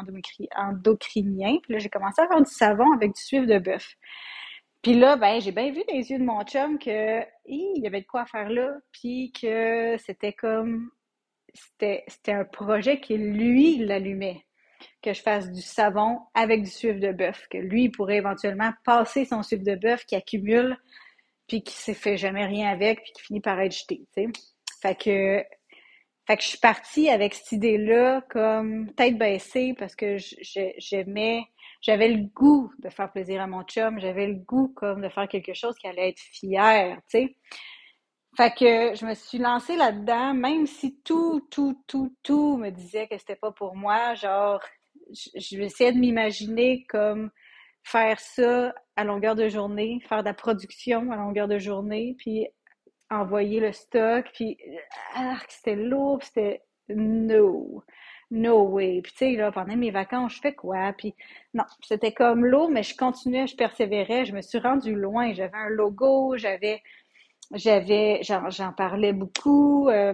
endocriniens. 0.56 1.58
Puis 1.62 1.72
là, 1.72 1.78
j'ai 1.78 1.88
commencé 1.88 2.20
à 2.20 2.26
faire 2.26 2.42
du 2.42 2.50
savon 2.50 2.92
avec 2.92 3.14
du 3.14 3.22
suif 3.22 3.46
de 3.46 3.58
bœuf. 3.58 3.94
Puis 4.82 4.94
là, 4.94 5.16
ben, 5.16 5.40
j'ai 5.40 5.52
bien 5.52 5.70
vu 5.70 5.82
dans 5.87 5.94
les 5.94 6.10
yeux 6.10 6.18
de 6.18 6.25
mon 6.25 6.42
chum 6.42 6.78
que 6.78 7.20
il 7.46 7.80
y 7.82 7.87
avait 7.87 8.00
de 8.00 8.06
quoi 8.06 8.26
faire 8.26 8.48
là, 8.48 8.70
puis 8.92 9.32
que 9.32 9.96
c'était 9.98 10.32
comme 10.32 10.90
c'était 11.54 12.32
un 12.32 12.44
projet 12.44 13.00
qui 13.00 13.16
lui 13.16 13.78
l'allumait 13.78 14.44
que 15.02 15.12
je 15.12 15.22
fasse 15.22 15.50
du 15.50 15.62
savon 15.62 16.20
avec 16.34 16.62
du 16.62 16.70
suif 16.70 17.00
de 17.00 17.12
bœuf, 17.12 17.46
que 17.50 17.58
lui 17.58 17.88
pourrait 17.88 18.16
éventuellement 18.16 18.72
passer 18.84 19.25
son 19.25 19.42
suif 19.42 19.62
de 19.62 19.75
bœuf 19.75 20.04
qui 20.04 20.14
accumule 20.14 20.76
puis 21.49 21.62
qui 21.62 21.75
s'est 21.75 21.95
fait 21.95 22.17
jamais 22.17 22.47
rien 22.47 22.71
avec, 22.71 23.02
puis 23.02 23.12
qui 23.12 23.23
finit 23.23 23.40
par 23.40 23.59
être 23.61 23.73
jeté, 23.73 24.07
tu 24.17 24.23
sais. 24.23 24.28
Fait 24.81 24.95
que, 24.95 25.45
fait 26.26 26.37
que 26.37 26.43
je 26.43 26.49
suis 26.49 26.59
partie 26.59 27.11
avec 27.11 27.35
cette 27.35 27.52
idée-là 27.52 28.23
comme 28.31 28.93
tête 28.95 29.19
baissée 29.19 29.75
parce 29.76 29.97
que 29.97 30.17
j'aimais 30.78 31.43
j'avais 31.81 32.09
le 32.09 32.25
goût 32.35 32.73
de 32.81 32.88
faire 32.88 33.11
plaisir 33.11 33.40
à 33.40 33.47
mon 33.47 33.62
chum, 33.62 34.00
j'avais 34.00 34.26
le 34.26 34.35
goût 34.35 34.73
comme 34.75 35.02
de 35.02 35.09
faire 35.09 35.28
quelque 35.28 35.55
chose 35.55 35.76
qui 35.78 35.87
allait 35.87 36.11
être 36.11 36.21
fier, 36.21 36.97
tu 37.09 37.19
sais. 37.19 37.37
Fait 38.37 38.55
que 38.55 38.95
je 38.95 39.05
me 39.05 39.14
suis 39.14 39.38
lancée 39.38 39.76
là-dedans, 39.76 40.35
même 40.35 40.67
si 40.67 41.00
tout, 41.02 41.47
tout, 41.50 41.83
tout, 41.87 42.14
tout 42.23 42.57
me 42.57 42.71
disait 42.71 43.09
que 43.09 43.19
c'était 43.19 43.37
pas 43.37 43.50
pour 43.50 43.75
moi. 43.75 44.14
Genre, 44.14 44.61
je, 45.12 45.61
essayais 45.61 45.93
de 45.93 45.99
m'imaginer 45.99 46.85
comme 46.88 47.31
faire 47.90 48.21
ça 48.21 48.75
à 48.97 49.04
longueur 49.04 49.35
de 49.35 49.49
journée, 49.49 50.00
faire 50.09 50.23
de 50.23 50.28
la 50.28 50.35
production 50.35 51.11
à 51.11 51.16
longueur 51.16 51.49
de 51.49 51.59
journée, 51.59 52.14
puis 52.18 52.47
envoyer 53.11 53.61
le 53.61 53.73
stock, 53.73 54.26
puis 54.35 54.59
ah, 55.14 55.38
c'était 55.49 55.76
lourd, 55.76 56.23
c'était 56.23 56.62
no, 56.90 57.83
no 58.30 58.68
way. 58.68 59.00
Puis 59.02 59.12
tu 59.12 59.18
sais, 59.18 59.33
là, 59.37 59.50
pendant 59.50 59.76
mes 59.76 59.90
vacances, 59.90 60.35
je 60.35 60.40
fais 60.40 60.54
quoi? 60.54 60.92
Puis 60.99 61.14
non, 61.54 61.64
c'était 61.83 62.12
comme 62.12 62.45
lourd, 62.45 62.71
mais 62.71 62.83
je 62.83 62.95
continuais, 62.95 63.47
je 63.47 63.57
persévérais, 63.57 64.26
je 64.26 64.35
me 64.35 64.42
suis 64.42 64.59
rendue 64.59 64.95
loin. 64.95 65.33
J'avais 65.33 65.57
un 65.57 65.71
logo, 65.71 66.37
j'avais, 66.37 66.83
j'avais, 67.54 68.21
j'en 68.23 68.73
parlais 68.75 69.14
beaucoup. 69.14 69.88
Euh, 69.88 70.12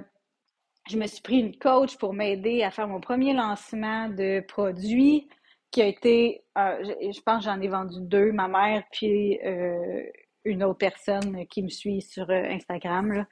je 0.88 0.96
me 0.96 1.06
suis 1.08 1.22
pris 1.22 1.40
une 1.40 1.56
coach 1.56 1.96
pour 1.96 2.14
m'aider 2.14 2.62
à 2.62 2.70
faire 2.70 2.86
mon 2.86 3.00
premier 3.00 3.32
lancement 3.32 4.08
de 4.08 4.44
produit 4.46 5.28
qui 5.74 5.82
a 5.82 5.86
été, 5.86 6.44
euh, 6.56 6.84
je, 6.84 7.20
pense 7.22 7.42
j'en 7.42 7.60
ai 7.60 7.66
vendu 7.66 7.96
deux, 8.00 8.30
ma 8.30 8.46
mère 8.46 8.84
puis 8.92 9.40
euh, 9.44 10.04
une 10.44 10.62
autre 10.62 10.78
personne 10.78 11.48
qui 11.48 11.64
me 11.64 11.68
suit 11.68 12.00
sur 12.00 12.30
euh, 12.30 12.44
Instagram. 12.44 13.26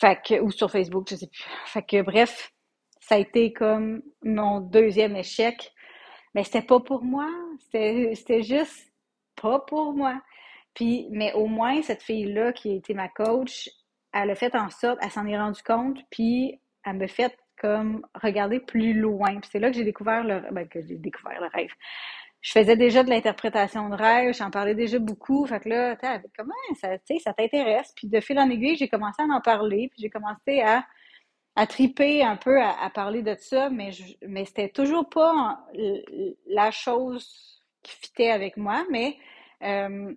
Fait 0.00 0.20
que, 0.20 0.40
ou 0.40 0.50
sur 0.50 0.68
Facebook, 0.68 1.06
je 1.08 1.14
sais 1.14 1.28
plus. 1.28 1.44
Fait 1.66 1.82
que 1.84 2.02
bref, 2.02 2.50
ça 2.98 3.14
a 3.14 3.18
été 3.18 3.52
comme 3.52 4.02
mon 4.24 4.58
deuxième 4.58 5.14
échec. 5.14 5.72
Mais 6.34 6.42
c'était 6.42 6.66
pas 6.66 6.80
pour 6.80 7.04
moi. 7.04 7.28
C'était 7.60 8.42
juste 8.42 8.92
pas 9.40 9.60
pour 9.60 9.92
moi. 9.92 10.20
Puis, 10.74 11.06
mais 11.12 11.32
au 11.34 11.46
moins, 11.46 11.82
cette 11.82 12.02
fille-là 12.02 12.52
qui 12.52 12.72
a 12.72 12.74
été 12.74 12.94
ma 12.94 13.08
coach, 13.08 13.70
elle 14.12 14.30
a 14.30 14.34
fait 14.34 14.56
en 14.56 14.70
sorte, 14.70 14.98
elle 15.00 15.10
s'en 15.12 15.24
est 15.24 15.38
rendue 15.38 15.62
compte, 15.62 16.00
puis 16.10 16.60
elle 16.84 16.96
me 16.96 17.06
fait 17.06 17.32
comme 17.60 18.06
regarder 18.14 18.60
plus 18.60 18.94
loin. 18.94 19.40
Puis 19.40 19.50
c'est 19.52 19.58
là 19.58 19.70
que 19.70 19.76
j'ai 19.76 19.84
découvert 19.84 20.24
le 20.24 20.42
ben, 20.52 20.68
que 20.68 20.80
j'ai 20.80 20.96
découvert 20.96 21.40
le 21.40 21.48
rêve. 21.48 21.70
Je 22.40 22.52
faisais 22.52 22.76
déjà 22.76 23.02
de 23.02 23.08
l'interprétation 23.08 23.88
de 23.88 23.94
rêve, 23.96 24.34
j'en 24.34 24.50
parlais 24.50 24.74
déjà 24.74 24.98
beaucoup. 24.98 25.46
Fait 25.46 25.60
que 25.60 25.68
là, 25.68 25.96
comment 26.36 26.52
ça, 26.78 26.88
ça 27.22 27.32
t'intéresse? 27.32 27.92
Puis 27.96 28.06
de 28.06 28.20
fil 28.20 28.38
en 28.38 28.50
aiguille, 28.50 28.76
j'ai 28.76 28.88
commencé 28.88 29.22
à 29.22 29.24
en 29.24 29.40
parler, 29.40 29.88
puis 29.90 30.02
j'ai 30.02 30.10
commencé 30.10 30.60
à, 30.60 30.84
à 31.56 31.66
triper 31.66 32.22
un 32.22 32.36
peu 32.36 32.60
à, 32.60 32.90
parler 32.90 33.22
de 33.22 33.34
ça, 33.38 33.70
mais 33.70 33.90
mais 34.26 34.44
c'était 34.44 34.68
toujours 34.68 35.08
pas 35.08 35.64
la 36.46 36.70
chose 36.70 37.62
qui 37.82 37.96
fitait 37.96 38.30
avec 38.30 38.56
moi, 38.56 38.84
mais 38.90 39.16
euh, 39.62 40.12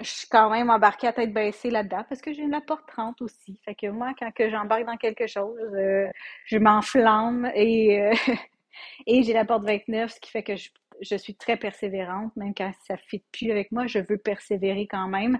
je 0.00 0.10
suis 0.10 0.28
quand 0.28 0.50
même 0.50 0.70
embarquée 0.70 1.08
à 1.08 1.12
tête 1.12 1.32
baissée 1.32 1.70
là-dedans 1.70 2.04
parce 2.08 2.20
que 2.20 2.32
j'ai 2.32 2.42
une 2.42 2.60
porte 2.66 2.86
30 2.88 3.20
aussi. 3.22 3.58
Fait 3.64 3.74
que 3.74 3.86
moi, 3.88 4.12
quand 4.18 4.30
que 4.32 4.50
j'embarque 4.50 4.86
dans 4.86 4.96
quelque 4.96 5.26
chose, 5.26 5.58
euh, 5.74 6.08
je 6.44 6.58
m'enflamme 6.58 7.50
et, 7.54 8.00
euh, 8.02 8.14
et 9.06 9.22
j'ai 9.22 9.32
la 9.32 9.44
porte 9.44 9.64
29, 9.64 10.12
ce 10.12 10.20
qui 10.20 10.30
fait 10.30 10.42
que 10.42 10.56
je, 10.56 10.70
je 11.00 11.16
suis 11.16 11.34
très 11.34 11.56
persévérante, 11.56 12.34
même 12.36 12.54
quand 12.54 12.72
ça 12.86 12.94
ne 12.94 12.98
fit 12.98 13.22
plus 13.32 13.50
avec 13.50 13.72
moi, 13.72 13.86
je 13.86 13.98
veux 13.98 14.18
persévérer 14.18 14.86
quand 14.86 15.08
même. 15.08 15.38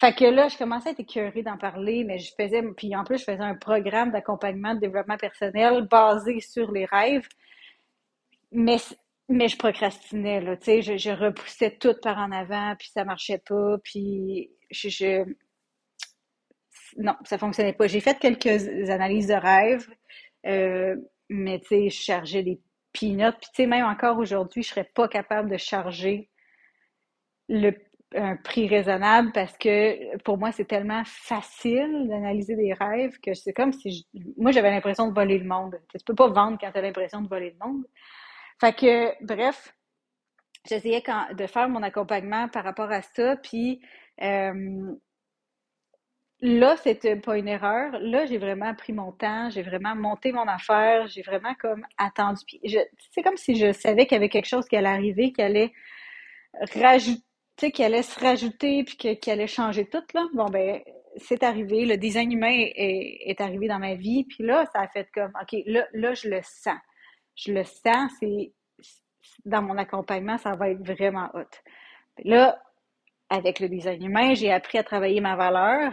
Fait 0.00 0.14
que 0.14 0.24
là, 0.24 0.48
je 0.48 0.56
commençais 0.56 0.90
à 0.90 0.92
être 0.92 1.00
écœurée 1.00 1.42
d'en 1.42 1.56
parler, 1.56 2.04
mais 2.04 2.18
je 2.18 2.32
faisais, 2.34 2.62
puis 2.76 2.94
en 2.94 3.04
plus, 3.04 3.18
je 3.18 3.24
faisais 3.24 3.42
un 3.42 3.54
programme 3.56 4.10
d'accompagnement 4.10 4.74
de 4.74 4.80
développement 4.80 5.16
personnel 5.16 5.86
basé 5.90 6.40
sur 6.40 6.70
les 6.70 6.84
rêves. 6.84 7.26
Mais 8.52 8.78
mais 9.28 9.48
je 9.48 9.56
procrastinais, 9.58 10.40
là, 10.40 10.56
tu 10.56 10.82
sais, 10.82 10.98
je, 10.98 11.10
repoussais 11.10 11.76
tout 11.78 11.94
par 12.02 12.18
en 12.18 12.32
avant, 12.32 12.74
puis 12.78 12.88
ça 12.88 13.04
marchait 13.04 13.38
pas, 13.38 13.76
puis 13.84 14.50
je, 14.70 14.88
je... 14.88 15.24
Non, 16.96 17.14
ça 17.24 17.36
fonctionnait 17.38 17.74
pas. 17.74 17.86
J'ai 17.86 18.00
fait 18.00 18.18
quelques 18.18 18.88
analyses 18.88 19.28
de 19.28 19.34
rêve, 19.34 19.86
euh, 20.46 20.96
mais 21.28 21.60
tu 21.60 21.68
sais, 21.68 21.90
je 21.90 22.00
chargeais 22.02 22.42
des 22.42 22.60
peanuts, 22.92 23.32
puis 23.32 23.50
tu 23.54 23.62
sais, 23.62 23.66
même 23.66 23.84
encore 23.84 24.18
aujourd'hui, 24.18 24.62
je 24.62 24.70
serais 24.70 24.90
pas 24.94 25.08
capable 25.08 25.50
de 25.50 25.58
charger 25.58 26.30
le, 27.50 27.72
un 28.14 28.36
prix 28.36 28.68
raisonnable 28.68 29.32
parce 29.32 29.56
que 29.58 30.16
pour 30.18 30.38
moi, 30.38 30.52
c'est 30.52 30.64
tellement 30.64 31.02
facile 31.04 32.08
d'analyser 32.08 32.56
des 32.56 32.72
rêves 32.72 33.18
que 33.20 33.34
c'est 33.34 33.52
comme 33.52 33.72
si... 33.72 34.06
Je... 34.14 34.20
Moi, 34.38 34.52
j'avais 34.52 34.70
l'impression 34.70 35.08
de 35.08 35.14
voler 35.14 35.38
le 35.38 35.46
monde. 35.46 35.78
Tu 35.90 36.02
peux 36.04 36.14
pas 36.14 36.28
vendre 36.28 36.58
quand 36.58 36.72
tu 36.72 36.78
as 36.78 36.82
l'impression 36.82 37.20
de 37.20 37.28
voler 37.28 37.50
le 37.50 37.66
monde. 37.66 37.84
Fait 38.60 38.72
que, 38.72 39.24
bref, 39.24 39.74
j'essayais 40.68 41.02
de 41.32 41.46
faire 41.46 41.68
mon 41.68 41.82
accompagnement 41.82 42.48
par 42.48 42.64
rapport 42.64 42.90
à 42.90 43.02
ça. 43.02 43.36
Puis 43.36 43.80
euh, 44.22 44.92
là, 46.40 46.76
c'était 46.76 47.16
pas 47.16 47.38
une 47.38 47.48
erreur. 47.48 47.98
Là, 48.00 48.26
j'ai 48.26 48.38
vraiment 48.38 48.74
pris 48.74 48.92
mon 48.92 49.12
temps, 49.12 49.50
j'ai 49.50 49.62
vraiment 49.62 49.94
monté 49.94 50.32
mon 50.32 50.46
affaire, 50.48 51.06
j'ai 51.06 51.22
vraiment 51.22 51.54
comme 51.54 51.86
attendu. 51.98 52.40
C'est 53.12 53.22
comme 53.22 53.36
si 53.36 53.56
je 53.56 53.72
savais 53.72 54.06
qu'il 54.06 54.16
y 54.16 54.18
avait 54.18 54.28
quelque 54.28 54.48
chose 54.48 54.66
qui 54.66 54.76
allait 54.76 54.88
arriver, 54.88 55.32
qui 55.32 55.42
allait 55.42 55.72
rajouter, 56.74 57.70
qui 57.72 57.84
allait 57.84 58.02
se 58.02 58.18
rajouter, 58.20 58.84
puis 58.84 58.96
qui 58.96 59.30
allait 59.30 59.46
changer 59.46 59.86
tout, 59.86 60.04
là. 60.14 60.26
Bon, 60.34 60.46
ben, 60.46 60.80
c'est 61.16 61.42
arrivé. 61.42 61.84
Le 61.84 61.96
design 61.96 62.32
humain 62.32 62.52
est, 62.52 63.30
est, 63.30 63.40
arrivé 63.40 63.68
dans 63.68 63.78
ma 63.78 63.94
vie. 63.94 64.24
Puis 64.24 64.44
là, 64.44 64.64
ça 64.72 64.80
a 64.82 64.88
fait 64.88 65.08
comme, 65.12 65.32
OK, 65.40 65.60
là, 65.66 65.86
là, 65.92 66.14
je 66.14 66.28
le 66.28 66.40
sens 66.42 66.78
je 67.38 67.52
le 67.52 67.64
sens, 67.64 68.12
c'est 68.20 68.52
dans 69.44 69.62
mon 69.62 69.78
accompagnement, 69.78 70.38
ça 70.38 70.54
va 70.54 70.70
être 70.70 70.84
vraiment 70.84 71.30
hot. 71.34 71.48
Là, 72.24 72.60
avec 73.30 73.60
le 73.60 73.68
design 73.68 74.04
humain, 74.04 74.34
j'ai 74.34 74.52
appris 74.52 74.78
à 74.78 74.82
travailler 74.82 75.20
ma 75.20 75.36
valeur. 75.36 75.92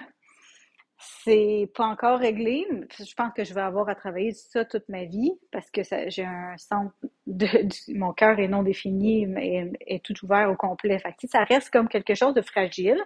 C'est 0.98 1.70
pas 1.76 1.86
encore 1.86 2.20
réglé. 2.20 2.66
Je 2.98 3.14
pense 3.16 3.34
que 3.34 3.44
je 3.44 3.54
vais 3.54 3.62
avoir 3.62 3.90
à 3.90 3.96
travailler 3.96 4.32
ça 4.32 4.64
toute 4.64 4.88
ma 4.88 5.04
vie 5.04 5.34
parce 5.52 5.70
que 5.70 5.82
j'ai 6.08 6.24
un 6.24 6.58
centre 6.58 6.96
de, 7.28 7.48
mon 7.94 8.14
cœur 8.14 8.40
est 8.40 8.48
non 8.48 8.64
défini, 8.64 9.26
mais 9.26 9.72
est, 9.82 10.04
tout 10.04 10.16
ouvert 10.24 10.50
au 10.50 10.56
complet. 10.56 10.98
Fait 11.00 11.14
ça 11.28 11.44
reste 11.44 11.70
comme 11.70 11.90
quelque 11.90 12.16
chose 12.16 12.34
de 12.34 12.42
fragile. 12.42 13.00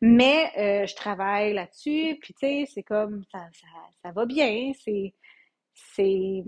Mais 0.00 0.52
euh, 0.56 0.86
je 0.86 0.94
travaille 0.94 1.54
là-dessus, 1.54 2.18
puis 2.20 2.34
tu 2.34 2.40
sais, 2.40 2.64
c'est 2.72 2.82
comme 2.82 3.24
ça, 3.32 3.48
ça, 3.52 3.66
ça 4.02 4.12
va 4.12 4.24
bien. 4.26 4.72
C'est 4.84 5.12
c'est 5.74 6.44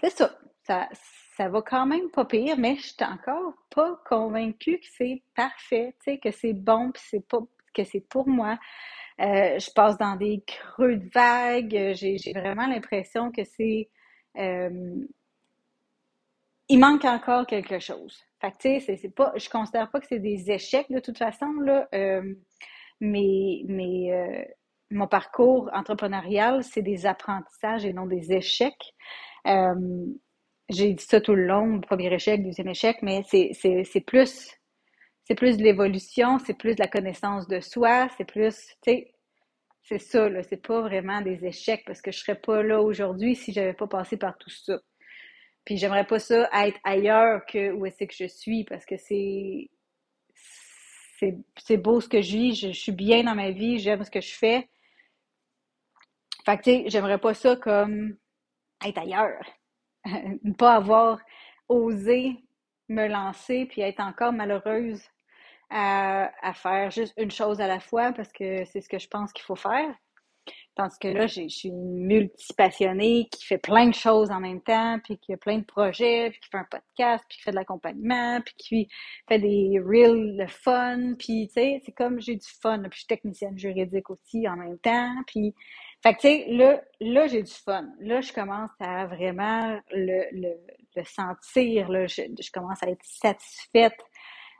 c'est 0.00 0.10
ça. 0.10 0.38
ça. 0.66 0.88
Ça 1.36 1.48
va 1.48 1.62
quand 1.62 1.86
même 1.86 2.10
pas 2.10 2.24
pire, 2.24 2.56
mais 2.58 2.74
je 2.76 2.88
suis 2.88 2.96
encore 3.04 3.54
pas 3.70 4.00
convaincue 4.08 4.80
que 4.80 4.86
c'est 4.96 5.22
parfait, 5.36 5.94
que 6.04 6.32
c'est 6.32 6.52
bon, 6.52 6.90
c'est 6.96 7.24
pas 7.28 7.38
que 7.72 7.84
c'est 7.84 8.00
pour 8.00 8.26
moi. 8.26 8.58
Euh, 9.20 9.56
je 9.56 9.70
passe 9.70 9.96
dans 9.98 10.16
des 10.16 10.42
creux 10.44 10.96
de 10.96 11.08
vagues. 11.14 11.94
J'ai 11.94 12.32
vraiment 12.32 12.66
l'impression 12.66 13.30
que 13.30 13.44
c'est 13.44 13.88
euh, 14.36 15.06
il 16.68 16.78
manque 16.78 17.04
encore 17.04 17.46
quelque 17.46 17.78
chose. 17.78 18.22
Fait 18.40 18.52
que, 18.52 18.78
tu 18.78 18.80
sais, 18.80 19.08
pas, 19.08 19.32
je 19.36 19.48
considère 19.48 19.90
pas 19.90 20.00
que 20.00 20.06
c'est 20.06 20.18
des 20.18 20.50
échecs 20.50 20.90
de 20.90 21.00
toute 21.00 21.18
façon, 21.18 21.50
là, 21.60 21.88
euh, 21.94 22.34
mais, 23.00 23.62
mais 23.66 24.12
euh, 24.12 24.44
mon 24.90 25.06
parcours 25.06 25.70
entrepreneurial, 25.72 26.62
c'est 26.62 26.82
des 26.82 27.06
apprentissages 27.06 27.84
et 27.84 27.92
non 27.92 28.06
des 28.06 28.32
échecs. 28.32 28.94
Euh, 29.48 30.06
j'ai 30.68 30.92
dit 30.92 31.04
ça 31.04 31.20
tout 31.20 31.34
le 31.34 31.46
long, 31.46 31.80
premier 31.80 32.12
échec, 32.12 32.42
deuxième 32.42 32.68
échec, 32.68 32.98
mais 33.02 33.22
c'est 33.24 34.04
plus 34.06 34.58
c'est 35.28 35.34
plus 35.34 35.58
de 35.58 35.62
l'évolution, 35.62 36.38
c'est 36.38 36.56
plus 36.56 36.74
de 36.74 36.80
la 36.80 36.88
connaissance 36.88 37.46
de 37.48 37.60
soi, 37.60 38.08
c'est 38.16 38.24
plus, 38.24 38.56
tu 38.82 38.92
sais, 38.92 39.14
c'est 39.82 39.98
ça, 39.98 40.26
là, 40.28 40.42
c'est 40.42 40.62
pas 40.62 40.80
vraiment 40.80 41.20
des 41.20 41.44
échecs 41.44 41.82
parce 41.86 42.00
que 42.00 42.10
je 42.10 42.18
serais 42.18 42.40
pas 42.40 42.62
là 42.62 42.80
aujourd'hui 42.80 43.36
si 43.36 43.52
j'avais 43.52 43.74
pas 43.74 43.86
passé 43.86 44.16
par 44.16 44.38
tout 44.38 44.48
ça. 44.48 44.80
Puis 45.66 45.76
j'aimerais 45.76 46.06
pas 46.06 46.18
ça 46.18 46.48
être 46.64 46.78
ailleurs 46.82 47.44
que 47.46 47.72
où 47.72 47.84
est-ce 47.84 48.04
que 48.04 48.14
je 48.14 48.26
suis 48.26 48.64
parce 48.64 48.86
que 48.86 48.96
c'est 48.96 49.70
c'est 51.58 51.76
beau 51.76 52.00
ce 52.00 52.08
que 52.08 52.22
je 52.22 52.32
vis, 52.32 52.54
je, 52.54 52.68
je, 52.68 52.78
suis 52.78 52.92
bien 52.92 53.24
dans 53.24 53.34
ma 53.34 53.50
vie, 53.50 53.78
j'aime 53.80 54.04
ce 54.04 54.10
que 54.10 54.20
je 54.20 54.32
fais. 54.34 54.68
Fait 56.46 56.56
que 56.58 56.62
tu 56.62 56.70
sais, 56.70 56.84
j'aimerais 56.86 57.18
pas 57.18 57.34
ça 57.34 57.56
comme 57.56 58.16
être 58.84 58.98
ailleurs, 58.98 59.44
ne 60.06 60.52
pas 60.52 60.76
avoir 60.76 61.20
osé 61.68 62.36
me 62.88 63.06
lancer 63.06 63.66
puis 63.66 63.82
être 63.82 64.00
encore 64.00 64.32
malheureuse 64.32 65.02
à, 65.70 66.30
faire 66.54 66.90
juste 66.90 67.12
une 67.18 67.30
chose 67.30 67.60
à 67.60 67.66
la 67.66 67.80
fois 67.80 68.12
parce 68.12 68.32
que 68.32 68.64
c'est 68.64 68.80
ce 68.80 68.88
que 68.88 68.98
je 68.98 69.08
pense 69.08 69.32
qu'il 69.32 69.44
faut 69.44 69.56
faire. 69.56 69.94
Tandis 70.76 70.96
que 71.00 71.08
là, 71.08 71.26
je 71.26 71.48
suis 71.48 71.68
une 71.68 72.06
multipassionnée 72.06 73.28
qui 73.32 73.44
fait 73.44 73.58
plein 73.58 73.88
de 73.88 73.94
choses 73.94 74.30
en 74.30 74.38
même 74.38 74.62
temps, 74.62 74.98
puis 75.02 75.18
qui 75.18 75.32
a 75.32 75.36
plein 75.36 75.58
de 75.58 75.64
projets, 75.64 76.30
puis 76.30 76.38
qui 76.40 76.48
fait 76.48 76.58
un 76.58 76.68
podcast, 76.70 77.24
puis 77.28 77.36
qui 77.36 77.42
fait 77.42 77.50
de 77.50 77.56
l'accompagnement, 77.56 78.40
puis 78.42 78.54
qui 78.56 78.88
fait 79.28 79.40
des 79.40 79.80
reels 79.84 80.36
de 80.36 80.46
fun, 80.46 81.14
puis 81.18 81.48
tu 81.48 81.54
sais, 81.54 81.82
c'est 81.84 81.92
comme 81.92 82.20
j'ai 82.20 82.36
du 82.36 82.46
fun, 82.62 82.78
puis 82.78 82.90
je 82.92 82.98
suis 82.98 83.06
technicienne 83.08 83.58
juridique 83.58 84.08
aussi 84.08 84.48
en 84.48 84.56
même 84.56 84.78
temps, 84.78 85.12
puis 85.26 85.52
fait 86.02 86.14
que, 86.14 86.20
tu 86.20 86.28
sais, 86.28 86.46
là, 86.48 86.80
là 87.00 87.26
j'ai 87.26 87.42
du 87.42 87.52
fun. 87.52 87.88
Là, 88.00 88.20
je 88.20 88.32
commence 88.32 88.70
à 88.80 89.06
vraiment 89.06 89.80
le, 89.90 90.24
le, 90.32 90.54
le 90.96 91.04
sentir, 91.04 91.88
là, 91.90 92.06
je, 92.06 92.22
je 92.40 92.50
commence 92.52 92.82
à 92.82 92.88
être 92.88 93.04
satisfaite 93.04 93.98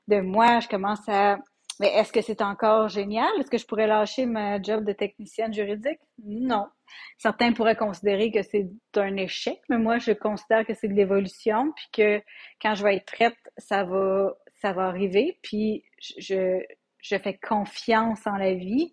de 0.09 0.21
moi, 0.21 0.61
je 0.61 0.69
commence 0.69 1.09
à 1.09 1.39
mais 1.81 1.89
est-ce 1.89 2.13
que 2.13 2.21
c'est 2.21 2.43
encore 2.43 2.89
génial? 2.89 3.29
Est-ce 3.39 3.51
que 3.51 3.59
je 3.59 3.67
pourrais 3.67 3.87
lâcher 3.87 4.27
ma 4.27 4.61
job 4.61 4.85
de 4.85 4.93
technicienne 4.93 5.55
juridique? 5.55 6.01
Non. 6.25 6.67
Certains 7.19 7.53
pourraient 7.53 7.77
considérer 7.77 8.33
que 8.33 8.43
c'est 8.43 8.69
un 8.97 9.17
échec, 9.17 9.61
mais 9.69 9.79
moi, 9.79 9.99
je 9.99 10.13
considère 10.13 10.67
que 10.67 10.75
c'est 10.75 10.89
de 10.89 10.95
l'évolution, 10.95 11.73
puis 11.73 11.87
que 11.93 12.23
quand 12.61 12.75
je 12.75 12.83
vais 12.83 12.97
être 12.97 13.07
prête, 13.07 13.37
ça 13.59 13.85
va, 13.85 14.35
ça 14.61 14.73
va 14.73 14.87
arriver, 14.89 15.39
puis 15.43 15.85
je, 16.19 16.61
je 17.01 17.17
fais 17.19 17.39
confiance 17.39 18.27
en 18.27 18.37
la 18.37 18.55
vie. 18.55 18.93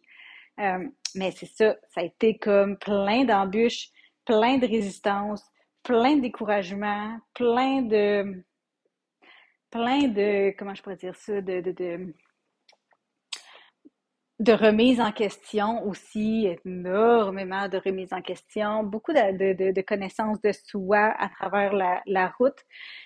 Euh, 0.59 0.87
mais 1.15 1.31
c'est 1.31 1.47
ça, 1.47 1.75
ça 1.93 2.01
a 2.01 2.03
été 2.03 2.37
comme 2.37 2.77
plein 2.77 3.25
d'embûches, 3.25 3.89
plein 4.25 4.57
de 4.57 4.67
résistance, 4.67 5.43
plein 5.83 6.15
de 6.15 6.21
découragement, 6.21 7.19
plein 7.33 7.81
de, 7.81 8.43
plein 9.69 10.07
de, 10.07 10.55
comment 10.57 10.73
je 10.73 10.81
pourrais 10.81 10.95
dire 10.95 11.15
ça, 11.15 11.41
de, 11.41 11.61
de, 11.61 11.71
de 11.71 12.13
de 14.39 14.51
remise 14.51 14.99
en 14.99 15.11
question 15.11 15.85
aussi, 15.87 16.47
énormément 16.65 17.69
de 17.69 17.77
remise 17.77 18.11
en 18.11 18.21
question, 18.21 18.83
beaucoup 18.83 19.13
de, 19.13 19.53
de, 19.53 19.71
de 19.71 19.81
connaissances 19.81 20.41
de 20.41 20.51
soi 20.51 21.13
à 21.17 21.29
travers 21.29 21.73
la, 21.73 22.01
la, 22.05 22.33
route, 22.37 22.57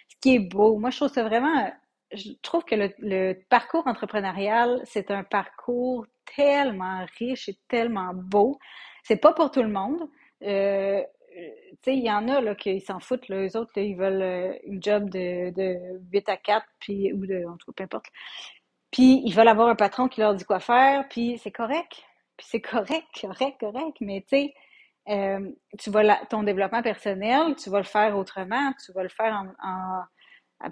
ce 0.07 0.15
qui 0.21 0.35
est 0.35 0.39
beau. 0.39 0.79
Moi, 0.79 0.89
je 0.89 0.97
trouve 0.97 1.09
ça 1.13 1.23
vraiment, 1.23 1.71
je 2.13 2.31
trouve 2.41 2.63
que 2.63 2.75
le, 2.75 2.93
le 2.99 3.33
parcours 3.49 3.85
entrepreneurial, 3.87 4.81
c'est 4.85 5.11
un 5.11 5.23
parcours 5.23 6.05
tellement 6.35 7.05
riche 7.17 7.49
et 7.49 7.57
tellement 7.67 8.13
beau. 8.13 8.59
C'est 9.03 9.17
pas 9.17 9.33
pour 9.33 9.51
tout 9.51 9.63
le 9.63 9.69
monde. 9.69 10.09
Euh, 10.43 11.01
tu 11.31 11.91
sais, 11.91 11.95
il 11.95 12.03
y 12.03 12.11
en 12.11 12.27
a 12.27 12.41
là, 12.41 12.55
qui 12.55 12.81
s'en 12.81 12.99
foutent. 12.99 13.27
Là. 13.29 13.37
Eux 13.45 13.57
autres, 13.57 13.71
là, 13.75 13.83
ils 13.83 13.95
veulent 13.95 14.21
euh, 14.21 14.53
une 14.65 14.81
job 14.81 15.09
de, 15.09 15.51
de 15.51 15.99
8 16.11 16.29
à 16.29 16.37
4, 16.37 16.65
puis, 16.79 17.13
ou 17.13 17.25
de, 17.25 17.45
en 17.45 17.57
tout 17.57 17.71
cas, 17.71 17.73
peu 17.75 17.83
importe. 17.83 18.07
Puis 18.91 19.21
ils 19.25 19.33
veulent 19.33 19.47
avoir 19.47 19.69
un 19.69 19.75
patron 19.75 20.07
qui 20.07 20.21
leur 20.21 20.33
dit 20.35 20.45
quoi 20.45 20.59
faire, 20.59 21.07
puis 21.09 21.37
c'est 21.37 21.51
correct. 21.51 22.03
Puis 22.37 22.47
c'est 22.49 22.61
correct, 22.61 23.05
correct, 23.21 23.59
correct. 23.59 23.97
Mais 24.01 24.21
tu 24.21 24.29
sais, 24.29 24.53
euh, 25.09 25.51
tu 25.77 25.89
vas 25.91 26.25
ton 26.25 26.43
développement 26.43 26.81
personnel, 26.81 27.55
tu 27.55 27.69
vas 27.69 27.79
le 27.79 27.83
faire 27.83 28.17
autrement, 28.17 28.73
tu 28.83 28.91
vas 28.93 29.03
le 29.03 29.09
faire 29.09 29.43
en, 29.63 30.01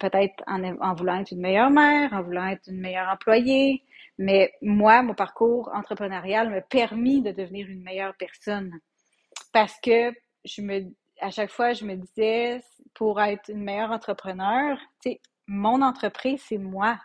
peut-être 0.00 0.42
en, 0.46 0.62
en, 0.64 0.94
voulant 0.94 1.20
être 1.20 1.32
une 1.32 1.40
meilleure 1.40 1.70
mère, 1.70 2.12
en 2.12 2.22
voulant 2.22 2.46
être 2.46 2.68
une 2.68 2.80
meilleure 2.80 3.08
employée. 3.08 3.82
Mais 4.18 4.52
moi, 4.62 5.02
mon 5.02 5.14
parcours 5.14 5.70
entrepreneurial 5.72 6.50
m'a 6.50 6.60
permis 6.60 7.22
de 7.22 7.30
devenir 7.30 7.68
une 7.68 7.82
meilleure 7.82 8.14
personne. 8.18 8.72
Parce 9.52 9.78
que 9.80 10.12
je 10.44 10.62
me, 10.62 10.82
à 11.20 11.30
chaque 11.30 11.50
fois, 11.50 11.72
je 11.72 11.84
me 11.84 11.94
disais, 11.94 12.60
pour 12.94 13.20
être 13.20 13.48
une 13.50 13.62
meilleure 13.62 13.92
entrepreneur, 13.92 14.78
mon 15.46 15.82
entreprise, 15.82 16.42
c'est 16.46 16.58
moi 16.58 16.98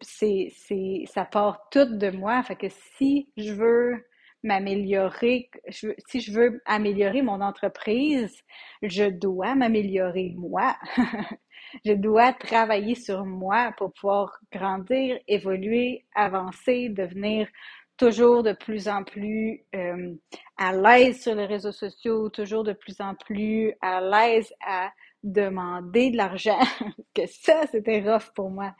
c'est, 0.00 0.52
c'est, 0.52 1.04
ça 1.06 1.24
part 1.24 1.68
tout 1.70 1.84
de 1.84 2.10
moi. 2.10 2.42
Fait 2.42 2.56
que 2.56 2.68
si 2.68 3.30
je 3.36 3.52
veux 3.52 4.04
m'améliorer, 4.42 5.50
si 5.68 6.20
je 6.20 6.32
veux 6.32 6.62
améliorer 6.66 7.22
mon 7.22 7.40
entreprise, 7.40 8.34
je 8.82 9.04
dois 9.04 9.54
m'améliorer 9.54 10.34
moi. 10.36 10.76
je 11.84 11.92
dois 11.92 12.32
travailler 12.32 12.94
sur 12.94 13.24
moi 13.24 13.72
pour 13.76 13.92
pouvoir 13.92 14.38
grandir, 14.52 15.18
évoluer, 15.28 16.04
avancer, 16.14 16.88
devenir 16.88 17.48
toujours 17.96 18.42
de 18.42 18.52
plus 18.54 18.88
en 18.88 19.04
plus 19.04 19.62
euh, 19.74 20.14
à 20.56 20.72
l'aise 20.72 21.20
sur 21.20 21.34
les 21.34 21.44
réseaux 21.44 21.72
sociaux, 21.72 22.30
toujours 22.30 22.64
de 22.64 22.72
plus 22.72 22.98
en 23.00 23.14
plus 23.14 23.74
à 23.82 24.00
l'aise 24.00 24.50
à 24.66 24.90
demander 25.22 26.10
de 26.10 26.16
l'argent, 26.16 26.60
que 27.14 27.26
ça, 27.26 27.66
c'était 27.70 28.00
rough 28.00 28.32
pour 28.34 28.48
moi. 28.48 28.74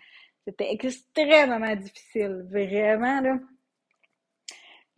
C'était 0.46 0.72
extrêmement 0.72 1.76
difficile, 1.76 2.46
vraiment, 2.50 3.20
là. 3.20 3.38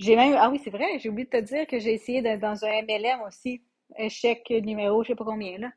J'ai 0.02 0.16
même, 0.16 0.34
ah 0.38 0.50
oui, 0.50 0.60
c'est 0.62 0.70
vrai, 0.70 0.98
j'ai 0.98 1.08
oublié 1.08 1.26
de 1.26 1.30
te 1.38 1.42
dire 1.42 1.66
que 1.66 1.78
j'ai 1.78 1.94
essayé 1.94 2.22
dans 2.38 2.64
un 2.64 2.82
MLM 2.82 3.20
aussi. 3.26 3.62
Échec 3.96 4.48
numéro, 4.50 5.02
je 5.02 5.08
sais 5.08 5.14
pas 5.14 5.24
combien, 5.24 5.58
là. 5.58 5.70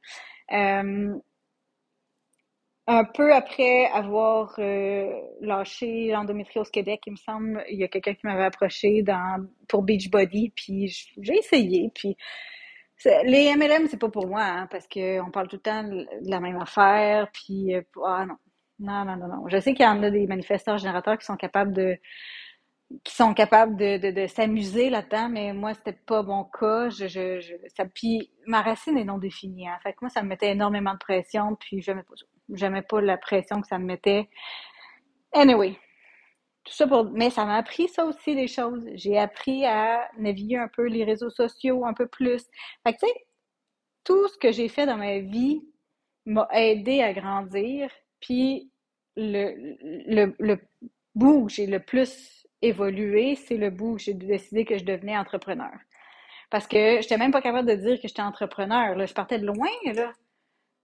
Euh, 0.52 1.16
un 2.88 3.04
peu 3.04 3.34
après 3.34 3.88
avoir 3.88 4.54
euh, 4.60 5.10
lâché 5.42 6.10
l'endométriose 6.12 6.70
Québec, 6.70 7.02
il 7.08 7.14
me 7.14 7.18
semble, 7.18 7.64
il 7.70 7.80
y 7.80 7.84
a 7.84 7.88
quelqu'un 7.88 8.14
qui 8.14 8.26
m'avait 8.28 8.44
approché 8.46 9.02
dans, 9.02 9.46
pour 9.68 9.82
Beachbody, 9.82 10.52
puis 10.56 10.88
j'ai 11.20 11.38
essayé, 11.38 11.92
puis 11.96 12.16
les 13.26 13.56
MLM, 13.56 13.88
c'est 13.88 14.00
pas 14.00 14.10
pour 14.10 14.28
moi, 14.28 14.44
hein, 14.44 14.68
parce 14.72 14.88
qu'on 14.88 15.30
parle 15.32 15.48
tout 15.48 15.58
le 15.58 15.62
temps 15.62 15.84
de 15.84 16.30
la 16.30 16.40
même 16.40 16.58
affaire, 16.60 17.30
puis 17.34 17.76
euh, 17.76 17.82
ah 18.06 18.26
non, 18.26 18.36
non, 18.80 19.06
non, 19.06 19.18
non, 19.18 19.28
non. 19.28 19.50
Je 19.50 19.60
sais 19.60 19.74
qu'il 19.74 19.86
y 19.86 19.90
en 19.90 20.02
a 20.04 20.10
des 20.10 20.28
manifestants 20.28 20.78
générateurs 20.78 21.18
qui 21.18 21.26
sont 21.26 21.36
capables 21.38 21.74
de 21.74 21.98
qui 23.04 23.16
sont 23.16 23.34
capables 23.34 23.76
de, 23.78 23.98
de, 23.98 24.12
de 24.12 24.28
s'amuser 24.28 24.90
là-dedans, 24.90 25.30
mais 25.30 25.54
moi, 25.54 25.74
c'était 25.74 25.94
pas 25.94 26.22
mon 26.24 26.44
cas. 26.44 26.90
Je, 26.90 27.08
je, 27.08 27.54
ça, 27.76 27.86
puis 27.86 28.32
ma 28.46 28.62
racine 28.62 28.98
est 28.98 29.04
non 29.04 29.18
définie. 29.18 29.68
Hein. 29.68 29.78
Fait 29.84 29.94
que 29.94 30.00
moi, 30.02 30.10
ça 30.10 30.22
me 30.22 30.30
mettait 30.30 30.52
énormément 30.52 30.94
de 30.94 31.00
pression, 31.00 31.56
puis 31.60 31.82
j'aimais 32.50 32.82
pas 32.84 33.02
la 33.02 33.18
pression 33.18 33.62
que 33.62 33.68
ça 33.68 33.80
me 33.80 33.86
mettait. 33.86 34.30
Anyway. 35.34 35.78
Tout 36.66 36.74
ça 36.74 36.88
pour. 36.88 37.06
Mais 37.12 37.30
ça 37.30 37.46
m'a 37.46 37.58
appris 37.58 37.88
ça 37.88 38.06
aussi 38.06 38.36
des 38.36 38.48
choses. 38.48 38.84
J'ai 38.96 39.20
appris 39.20 39.66
à 39.66 40.10
naviguer 40.18 40.58
un 40.58 40.68
peu 40.68 40.88
les 40.88 41.04
réseaux 41.04 41.30
sociaux 41.30 41.86
un 41.86 41.94
peu 41.94 42.08
plus. 42.08 42.44
Fait 42.84 42.94
que 42.94 43.00
tu 43.00 43.06
sais, 43.08 43.14
tout 44.04 44.28
ce 44.30 44.38
que 44.38 44.52
j'ai 44.52 44.68
fait 44.68 44.88
dans 44.88 44.98
ma 44.98 45.20
vie 45.20 45.62
m'a 46.26 46.48
aidé 46.54 47.02
à 47.04 47.14
grandir 47.14 47.92
puis 48.20 48.72
le, 49.16 49.54
le, 50.08 50.36
le 50.40 50.60
bout 51.14 51.44
où 51.44 51.50
j'ai 51.50 51.68
le 51.68 51.80
plus 51.80 52.45
évolué, 52.68 53.36
c'est 53.36 53.58
le 53.58 53.70
bout 53.70 53.94
où 53.94 53.98
j'ai 53.98 54.14
décidé 54.14 54.66
que 54.66 54.78
je 54.78 54.86
devenais 54.86 55.18
entrepreneur. 55.18 55.72
Parce 56.50 56.68
que 56.68 56.78
je 56.78 56.98
n'étais 56.98 57.18
même 57.18 57.32
pas 57.32 57.42
capable 57.42 57.68
de 57.68 57.76
dire 57.76 58.02
que 58.02 58.08
j'étais 58.08 58.22
entrepreneur. 58.22 58.96
Là. 58.96 59.06
Je 59.06 59.14
partais 59.14 59.40
de 59.40 59.46
loin. 59.46 59.68
Là. 59.94 60.12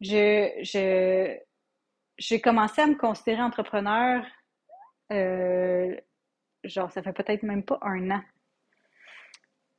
Je, 0.01 0.49
je, 0.63 1.37
j'ai 2.17 2.41
commencé 2.41 2.81
à 2.81 2.87
me 2.87 2.95
considérer 2.95 3.41
entrepreneur, 3.41 4.23
euh, 5.11 5.95
genre, 6.63 6.91
ça 6.91 7.01
fait 7.01 7.13
peut-être 7.13 7.43
même 7.43 7.63
pas 7.63 7.79
un 7.81 8.11
an. 8.11 8.21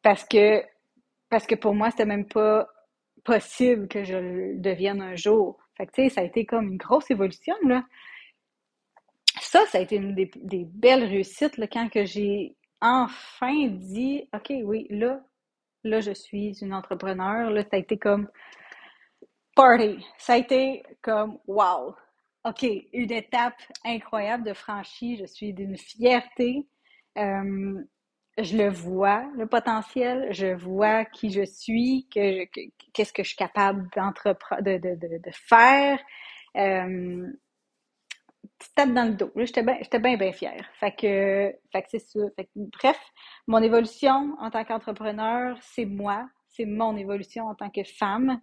Parce 0.02 0.24
que, 0.24 0.62
parce 1.28 1.46
que 1.46 1.54
pour 1.54 1.74
moi, 1.74 1.90
c'était 1.90 2.06
même 2.06 2.26
pas 2.26 2.66
possible 3.24 3.88
que 3.88 4.04
je 4.04 4.16
le 4.16 4.58
devienne 4.58 5.00
un 5.00 5.14
jour. 5.14 5.58
Fait 5.76 5.86
que, 5.86 5.92
tu 5.92 6.02
sais, 6.02 6.08
ça 6.08 6.20
a 6.20 6.24
été 6.24 6.44
comme 6.44 6.68
une 6.68 6.76
grosse 6.78 7.10
évolution, 7.10 7.54
là. 7.64 7.84
Ça, 9.42 9.66
ça 9.66 9.78
a 9.78 9.80
été 9.80 9.96
une 9.96 10.14
des, 10.14 10.64
belles 10.72 11.04
réussites, 11.04 11.56
là, 11.56 11.66
quand 11.66 11.88
j'ai 12.04 12.56
enfin 12.80 13.66
dit, 13.66 14.28
OK, 14.34 14.52
oui, 14.64 14.86
là, 14.90 15.20
là, 15.84 16.00
je 16.00 16.12
suis 16.12 16.58
une 16.62 16.72
entrepreneur. 16.72 17.50
Là, 17.50 17.62
ça 17.62 17.76
a 17.76 17.78
été 17.78 17.98
comme 17.98 18.28
party. 19.54 20.04
Ça 20.18 20.34
a 20.34 20.36
été 20.38 20.82
comme 21.02 21.38
wow. 21.46 21.94
OK, 22.44 22.64
une 22.92 23.12
étape 23.12 23.60
incroyable 23.84 24.44
de 24.44 24.52
franchie. 24.52 25.16
Je 25.16 25.26
suis 25.26 25.52
d'une 25.52 25.76
fierté. 25.76 26.66
Je 28.38 28.56
le 28.56 28.70
vois, 28.70 29.24
le 29.36 29.46
potentiel, 29.46 30.28
je 30.32 30.54
vois 30.54 31.04
qui 31.04 31.30
je 31.30 31.44
suis, 31.44 32.08
que, 32.10 32.46
qu'est-ce 32.94 33.12
que 33.12 33.22
je 33.22 33.28
suis 33.28 33.36
capable 33.36 33.88
d'entreprendre, 33.94 34.62
de, 34.62 35.30
faire. 35.32 35.98
Petite 38.58 38.74
tape 38.74 38.92
dans 38.92 39.04
le 39.08 39.14
dos. 39.14 39.30
J'étais 39.36 39.62
bien, 39.62 39.78
bien, 40.00 40.16
bien 40.16 40.32
fière. 40.32 40.64
Fait 40.80 40.92
que, 40.92 41.54
c'est 41.88 41.98
ça. 41.98 42.20
Fait 42.36 42.48
bref, 42.54 42.98
mon 43.46 43.62
évolution 43.62 44.36
en 44.38 44.50
tant 44.50 44.64
qu'entrepreneur, 44.64 45.56
c'est 45.60 45.84
moi. 45.84 46.28
C'est 46.48 46.66
mon 46.66 46.96
évolution 46.96 47.46
en 47.46 47.54
tant 47.54 47.70
que 47.70 47.84
femme. 47.84 48.40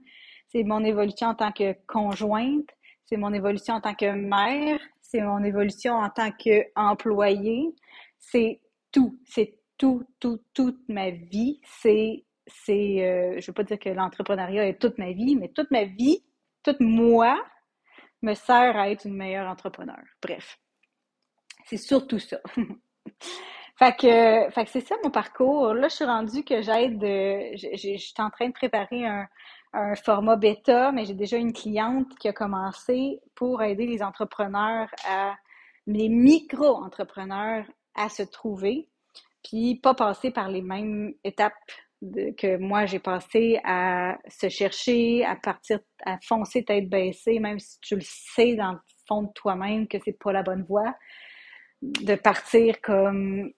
C'est 0.48 0.64
mon 0.64 0.84
évolution 0.84 1.28
en 1.28 1.36
tant 1.36 1.52
que 1.52 1.76
conjointe. 1.88 2.70
C'est 3.06 3.18
mon 3.18 3.34
évolution 3.34 3.76
en 3.76 3.82
tant 3.82 3.96
que 3.96 4.12
mère. 4.12 4.80
C'est 5.02 5.22
mon 5.22 5.44
évolution 5.44 5.94
en 5.96 6.10
tant 6.10 6.32
qu'employée. 6.32 7.74
C'est 8.18 8.62
tout. 8.92 9.20
C'est 9.26 9.60
tout, 9.80 10.04
tout, 10.20 10.40
toute 10.54 10.88
ma 10.90 11.10
vie, 11.10 11.60
c'est, 11.64 12.26
c'est, 12.46 13.02
euh, 13.02 13.40
je 13.40 13.48
veux 13.48 13.54
pas 13.54 13.64
dire 13.64 13.80
que 13.80 13.90
l'entrepreneuriat 13.90 14.68
est 14.68 14.80
toute 14.80 14.98
ma 15.00 15.14
vie, 15.14 15.36
mais 15.36 15.48
toute 15.48 15.72
ma 15.72 15.86
vie, 15.86 16.24
toute 16.64 16.82
moi, 16.82 17.42
me 18.22 18.34
sert 18.34 18.78
à 18.78 18.90
être 18.90 19.06
une 19.06 19.16
meilleure 19.16 19.50
entrepreneur. 19.50 20.02
Bref, 20.22 20.60
c'est 21.66 21.78
surtout 21.78 22.20
ça. 22.20 22.38
fait 23.78 23.96
que, 23.96 24.52
fait 24.52 24.66
que 24.66 24.72
c'est 24.72 24.86
ça 24.86 24.96
mon 25.04 25.12
parcours. 25.12 25.74
Là, 25.74 25.88
je 25.88 25.96
suis 25.96 26.06
rendue 26.06 26.44
que 26.44 26.62
j'aide, 26.62 27.02
je, 27.02 27.70
je, 27.74 27.98
suis 27.98 28.14
en 28.20 28.30
train 28.30 28.48
de 28.48 28.54
préparer 28.54 29.06
un, 29.06 29.28
un 29.74 29.96
format 29.96 30.36
bêta, 30.36 30.92
mais 30.92 31.06
j'ai 31.06 31.14
déjà 31.14 31.38
une 31.38 31.54
cliente 31.54 32.16
qui 32.20 32.28
a 32.28 32.34
commencé 32.34 33.20
pour 33.36 33.62
aider 33.62 33.86
les 33.86 34.02
entrepreneurs 34.02 34.90
à, 35.08 35.36
les 35.88 36.10
micro-entrepreneurs 36.10 37.66
à 37.96 38.10
se 38.10 38.24
trouver 38.24 38.90
puis 39.44 39.76
pas 39.76 39.94
passer 39.94 40.32
par 40.32 40.50
les 40.50 40.62
mêmes 40.62 41.14
étapes 41.24 41.54
que 42.02 42.58
moi 42.58 42.86
j'ai 42.86 43.00
passé 43.00 43.60
à 43.64 44.18
se 44.28 44.50
chercher, 44.50 45.26
à 45.26 45.36
partir, 45.36 45.80
à 46.06 46.18
foncer 46.22 46.64
tête 46.64 46.90
baissée, 46.90 47.40
même 47.40 47.60
si 47.60 47.80
tu 47.82 47.96
le 47.96 48.02
sais 48.04 48.56
dans 48.56 48.74
le 48.74 48.80
fond 49.08 49.24
de 49.24 49.32
toi-même 49.34 49.88
que 49.88 49.98
c'est 50.04 50.18
pas 50.18 50.32
la 50.32 50.44
bonne 50.44 50.64
voie, 50.64 50.96
de 51.82 52.16
partir 52.16 52.80
comme 52.82 53.52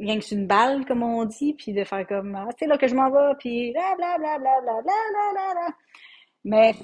rien 0.00 0.18
que 0.18 0.24
c'est 0.24 0.34
une 0.34 0.46
balle, 0.46 0.84
comme 0.86 1.02
on 1.02 1.24
dit, 1.24 1.54
puis 1.54 1.72
de 1.72 1.84
faire 1.84 2.06
comme 2.06 2.34
ah, 2.34 2.48
c'est 2.58 2.66
là 2.66 2.78
que 2.78 2.88
je 2.88 2.94
m'en 2.94 3.10
vais, 3.10 3.34
puis 3.38 3.72
bla 3.72 3.94
bla 3.96 4.18
bla 4.18 4.38
bla 4.38 4.60
bla 4.62 4.82
bla 4.82 5.52
bla 5.54 5.74
Mais 6.44 6.74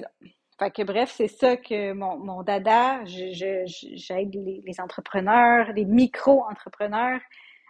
fait 0.59 0.71
que 0.71 0.83
bref, 0.83 1.13
c'est 1.15 1.27
ça 1.27 1.57
que 1.57 1.93
mon, 1.93 2.17
mon 2.17 2.43
dada, 2.43 3.03
j'aide 3.05 4.33
les 4.65 4.79
entrepreneurs, 4.79 5.71
les 5.73 5.85
micro-entrepreneurs 5.85 7.19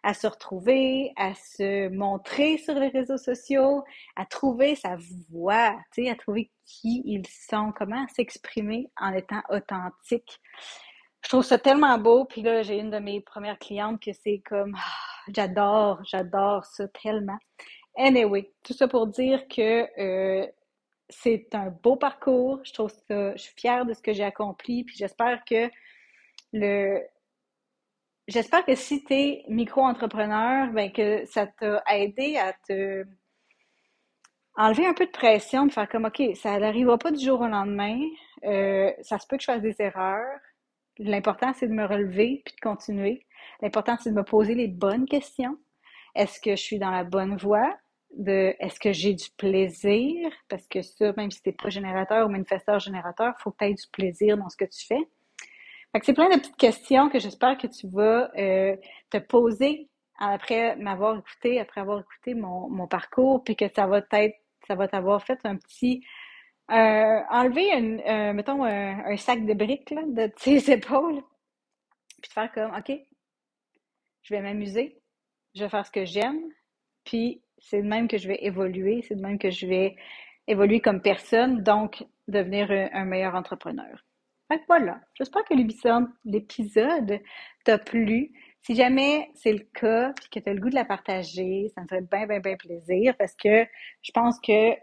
à 0.03 0.13
se 0.13 0.27
retrouver, 0.27 1.11
à 1.15 1.33
se 1.33 1.89
montrer 1.89 2.57
sur 2.57 2.75
les 2.75 2.89
réseaux 2.89 3.17
sociaux, 3.17 3.83
à 4.15 4.25
trouver 4.25 4.75
sa 4.75 4.97
voix, 5.29 5.75
à 5.97 6.15
trouver 6.15 6.51
qui 6.65 7.01
ils 7.05 7.27
sont, 7.27 7.73
comment 7.75 8.07
s'exprimer 8.09 8.89
en 8.99 9.13
étant 9.13 9.41
authentique. 9.49 10.39
Je 11.23 11.29
trouve 11.29 11.43
ça 11.43 11.57
tellement 11.57 11.97
beau. 11.97 12.25
Puis 12.25 12.41
là, 12.41 12.61
j'ai 12.63 12.79
une 12.79 12.91
de 12.91 12.99
mes 12.99 13.21
premières 13.21 13.59
clientes 13.59 14.01
que 14.01 14.11
c'est 14.13 14.41
comme, 14.45 14.75
ah, 14.77 15.31
j'adore, 15.33 16.01
j'adore 16.05 16.65
ça 16.65 16.87
tellement. 16.87 17.37
Anyway, 17.97 18.51
tout 18.63 18.73
ça 18.73 18.87
pour 18.87 19.07
dire 19.07 19.47
que 19.47 19.87
euh, 19.99 20.47
c'est 21.09 21.53
un 21.53 21.69
beau 21.69 21.95
parcours. 21.95 22.59
Je 22.63 22.73
trouve 22.73 22.91
ça, 23.07 23.35
je 23.35 23.41
suis 23.41 23.55
fière 23.57 23.85
de 23.85 23.93
ce 23.93 24.01
que 24.01 24.13
j'ai 24.13 24.23
accompli. 24.23 24.83
Puis 24.83 24.95
j'espère 24.97 25.43
que 25.45 25.69
le, 26.53 27.01
j'espère 28.27 28.65
que 28.65 28.75
si 28.75 29.03
tu 29.03 29.13
es 29.13 29.45
micro-entrepreneur, 29.47 30.71
ben 30.71 30.91
que 30.91 31.25
ça 31.25 31.47
t'a 31.47 31.83
aidé 31.89 32.37
à 32.37 32.53
te 32.53 33.05
enlever 34.55 34.87
un 34.87 34.93
peu 34.93 35.05
de 35.05 35.11
pression, 35.11 35.65
de 35.67 35.71
faire 35.71 35.87
comme 35.87 36.05
OK, 36.05 36.21
ça 36.35 36.57
n'arrivera 36.59 36.97
pas 36.97 37.11
du 37.11 37.23
jour 37.23 37.41
au 37.41 37.47
lendemain. 37.47 37.99
Euh, 38.43 38.91
ça 39.01 39.19
se 39.19 39.27
peut 39.27 39.37
que 39.37 39.43
je 39.43 39.45
fasse 39.45 39.61
des 39.61 39.75
erreurs. 39.79 40.39
L'important, 40.97 41.53
c'est 41.53 41.67
de 41.67 41.73
me 41.73 41.85
relever 41.85 42.41
puis 42.43 42.55
de 42.55 42.61
continuer. 42.61 43.25
L'important, 43.61 43.97
c'est 43.99 44.09
de 44.09 44.15
me 44.15 44.23
poser 44.23 44.55
les 44.55 44.67
bonnes 44.67 45.05
questions. 45.05 45.57
Est-ce 46.15 46.39
que 46.41 46.51
je 46.51 46.61
suis 46.61 46.79
dans 46.79 46.89
la 46.89 47.03
bonne 47.03 47.37
voie? 47.37 47.77
De 48.17 48.55
est-ce 48.59 48.79
que 48.79 48.93
j'ai 48.93 49.13
du 49.13 49.29
plaisir? 49.37 50.31
Parce 50.49 50.65
que 50.67 50.81
ça, 50.81 51.13
même 51.17 51.29
si 51.29 51.41
tu 51.43 51.49
n'es 51.49 51.53
pas 51.53 51.69
générateur 51.69 52.25
ou 52.25 52.31
manifesteur 52.31 52.79
générateur, 52.79 53.35
il 53.37 53.41
faut 53.43 53.51
que 53.51 53.57
tu 53.59 53.65
aies 53.65 53.73
du 53.75 53.87
plaisir 53.91 54.37
dans 54.37 54.49
ce 54.49 54.57
que 54.57 54.65
tu 54.65 54.85
fais 54.87 55.07
c'est 56.03 56.13
plein 56.13 56.29
de 56.29 56.39
petites 56.39 56.57
questions 56.57 57.09
que 57.09 57.19
j'espère 57.19 57.57
que 57.57 57.67
tu 57.67 57.87
vas 57.87 58.31
euh, 58.37 58.75
te 59.09 59.17
poser 59.17 59.89
après 60.19 60.75
m'avoir 60.77 61.17
écouté, 61.17 61.59
après 61.59 61.81
avoir 61.81 61.99
écouté 61.99 62.33
mon, 62.33 62.87
parcours, 62.87 63.43
puis 63.43 63.55
que 63.55 63.65
ça 63.73 63.87
va 63.87 64.01
être, 64.11 64.35
ça 64.67 64.75
va 64.75 64.87
t'avoir 64.87 65.23
fait 65.23 65.39
un 65.43 65.55
petit 65.55 66.03
euh, 66.71 67.19
enlever 67.29 67.71
un, 67.71 68.33
mettons 68.33 68.63
un, 68.63 69.17
sac 69.17 69.45
de 69.45 69.53
briques 69.53 69.93
de 69.93 70.27
tes 70.43 70.71
épaules, 70.71 71.21
puis 72.21 72.29
te 72.29 72.33
faire 72.33 72.51
comme 72.51 72.75
OK, 72.75 72.91
je 74.23 74.33
vais 74.33 74.41
m'amuser, 74.41 74.99
je 75.55 75.63
vais 75.63 75.69
faire 75.69 75.85
ce 75.85 75.91
que 75.91 76.05
j'aime, 76.05 76.41
puis 77.05 77.41
c'est 77.59 77.81
de 77.81 77.87
même 77.87 78.07
que 78.07 78.17
je 78.17 78.27
vais 78.27 78.39
évoluer, 78.41 79.03
c'est 79.07 79.15
de 79.15 79.21
même 79.21 79.39
que 79.39 79.49
je 79.49 79.65
vais 79.65 79.95
évoluer 80.47 80.79
comme 80.79 81.01
personne, 81.01 81.63
donc 81.63 82.05
devenir 82.27 82.69
un 82.71 83.05
meilleur 83.05 83.35
entrepreneur. 83.35 84.03
Fait 84.47 84.61
voilà, 84.67 85.01
j'espère 85.13 85.43
que 85.43 85.53
l'épisode 85.53 87.19
t'a 87.65 87.77
plu. 87.77 88.31
Si 88.61 88.75
jamais 88.75 89.29
c'est 89.35 89.53
le 89.53 89.65
cas, 89.73 90.13
puis 90.13 90.29
que 90.29 90.39
tu 90.39 90.49
as 90.49 90.53
le 90.53 90.61
goût 90.61 90.69
de 90.69 90.75
la 90.75 90.85
partager, 90.85 91.69
ça 91.75 91.81
me 91.81 91.87
ferait 91.87 92.01
bien, 92.01 92.27
bien, 92.27 92.39
bien 92.39 92.55
plaisir 92.55 93.15
parce 93.17 93.35
que 93.35 93.65
je 94.01 94.11
pense 94.13 94.39
que 94.39 94.73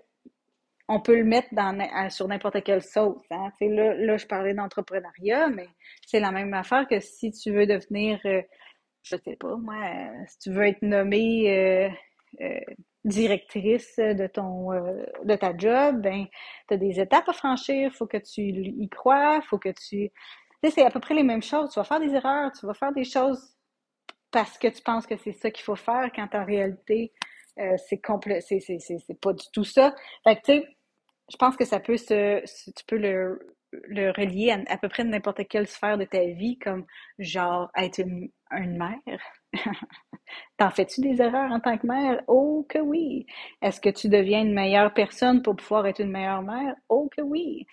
on 0.89 1.01
peut 1.01 1.17
le 1.17 1.25
mettre 1.25 1.49
dans, 1.53 2.11
sur 2.11 2.29
n'importe 2.29 2.63
quelle 2.63 2.83
sauce. 2.83 3.23
Hein. 3.31 3.51
Là, 3.61 3.95
là, 3.95 4.17
je 4.19 4.27
parlais 4.27 4.55
d'entrepreneuriat, 4.55 5.49
mais 5.49 5.69
c'est 6.07 6.21
la 6.21 6.31
même 6.31 6.53
affaire 6.53 6.87
que 6.87 7.01
si 7.01 7.31
tu 7.33 7.53
veux 7.53 7.67
devenir, 7.67 8.21
euh, 8.27 8.43
je 9.03 9.17
sais 9.17 9.37
pas, 9.37 9.57
moi, 9.57 9.77
euh, 9.77 10.25
si 10.29 10.39
tu 10.41 10.51
veux 10.53 10.67
être 10.67 10.83
nommé 10.83 11.51
euh, 11.51 11.89
euh 12.43 12.75
directrice 13.05 13.97
de 13.97 14.27
ton 14.27 14.73
euh, 14.73 15.05
de 15.25 15.37
ta 15.37 15.57
job, 15.57 16.01
ben 16.01 16.27
tu 16.69 16.75
as 16.75 16.77
des 16.77 17.01
étapes 17.01 17.29
à 17.29 17.33
franchir, 17.33 17.93
faut 17.95 18.07
que 18.07 18.17
tu 18.17 18.43
y 18.43 18.89
crois, 18.89 19.41
faut 19.43 19.59
que 19.59 19.71
tu 19.71 20.11
c'est 20.63 20.83
à 20.83 20.91
peu 20.91 21.01
près 21.01 21.15
les 21.15 21.23
mêmes 21.23 21.43
choses, 21.43 21.71
tu 21.73 21.79
vas 21.79 21.85
faire 21.85 22.01
des 22.01 22.15
erreurs, 22.15 22.51
tu 22.59 22.67
vas 22.67 22.75
faire 22.75 22.93
des 22.93 23.05
choses 23.05 23.55
parce 24.31 24.57
que 24.59 24.69
tu 24.69 24.83
penses 24.83 25.07
que 25.07 25.17
c'est 25.17 25.33
ça 25.33 25.51
qu'il 25.51 25.65
faut 25.65 25.77
faire 25.77 26.11
quand 26.15 26.35
en 26.35 26.45
réalité 26.45 27.13
euh, 27.59 27.77
c'est 27.89 28.01
complet 28.01 28.41
c'est 28.41 29.21
pas 29.21 29.33
du 29.33 29.45
tout 29.53 29.65
ça. 29.65 29.95
Fait 30.25 30.37
que 30.37 30.41
tu 30.41 30.53
sais, 30.53 30.69
je 31.31 31.37
pense 31.37 31.57
que 31.57 31.65
ça 31.65 31.81
peut 31.81 31.97
se 31.97 32.41
tu 32.41 32.85
peux 32.87 32.97
le 32.97 33.54
le 33.85 34.11
relier 34.11 34.57
à, 34.69 34.77
peu 34.79 34.89
près 34.89 35.05
n'importe 35.05 35.47
quelle 35.49 35.67
sphère 35.67 35.99
de 35.99 36.05
ta 36.05 36.25
vie 36.25 36.59
comme 36.59 36.87
genre 37.19 37.71
être 37.77 37.99
une, 37.99 38.31
une 38.51 38.79
mère 38.79 39.21
T'en 40.57 40.71
fais-tu 40.71 41.01
des 41.01 41.21
erreurs 41.21 41.51
en 41.53 41.61
tant 41.61 41.77
que 41.79 41.87
mère? 41.87 42.23
Oh 42.29 42.67
que 42.69 42.79
oui! 42.79 43.27
Est-ce 43.63 43.81
que 43.81 43.89
tu 43.89 44.09
deviens 44.09 44.41
une 44.43 44.55
meilleure 44.55 44.93
personne 44.95 45.43
pour 45.43 45.57
pouvoir 45.57 45.87
être 45.87 46.01
une 46.01 46.11
meilleure 46.11 46.43
mère? 46.43 46.75
Oh 46.89 47.09
que 47.17 47.23
oui! 47.23 47.67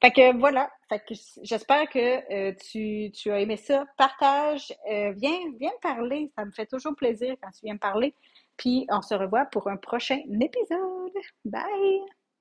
Fait 0.00 0.10
que 0.10 0.36
voilà, 0.38 0.70
fait 0.88 1.00
que 1.00 1.14
j'espère 1.42 1.88
que 1.88 2.32
euh, 2.32 2.52
tu, 2.70 3.10
tu, 3.12 3.30
as 3.30 3.40
aimé 3.40 3.56
ça. 3.56 3.84
Partage, 3.96 4.72
euh, 4.90 5.12
viens, 5.12 5.38
viens 5.58 5.70
me 5.70 5.80
parler, 5.80 6.30
ça 6.36 6.44
me 6.44 6.52
fait 6.52 6.66
toujours 6.66 6.94
plaisir 6.96 7.34
quand 7.42 7.50
tu 7.50 7.60
viens 7.64 7.74
me 7.74 7.78
parler. 7.78 8.14
Puis 8.56 8.86
on 8.90 9.02
se 9.02 9.14
revoit 9.14 9.46
pour 9.46 9.68
un 9.68 9.76
prochain 9.76 10.20
épisode. 10.40 11.12
Bye! 11.44 12.21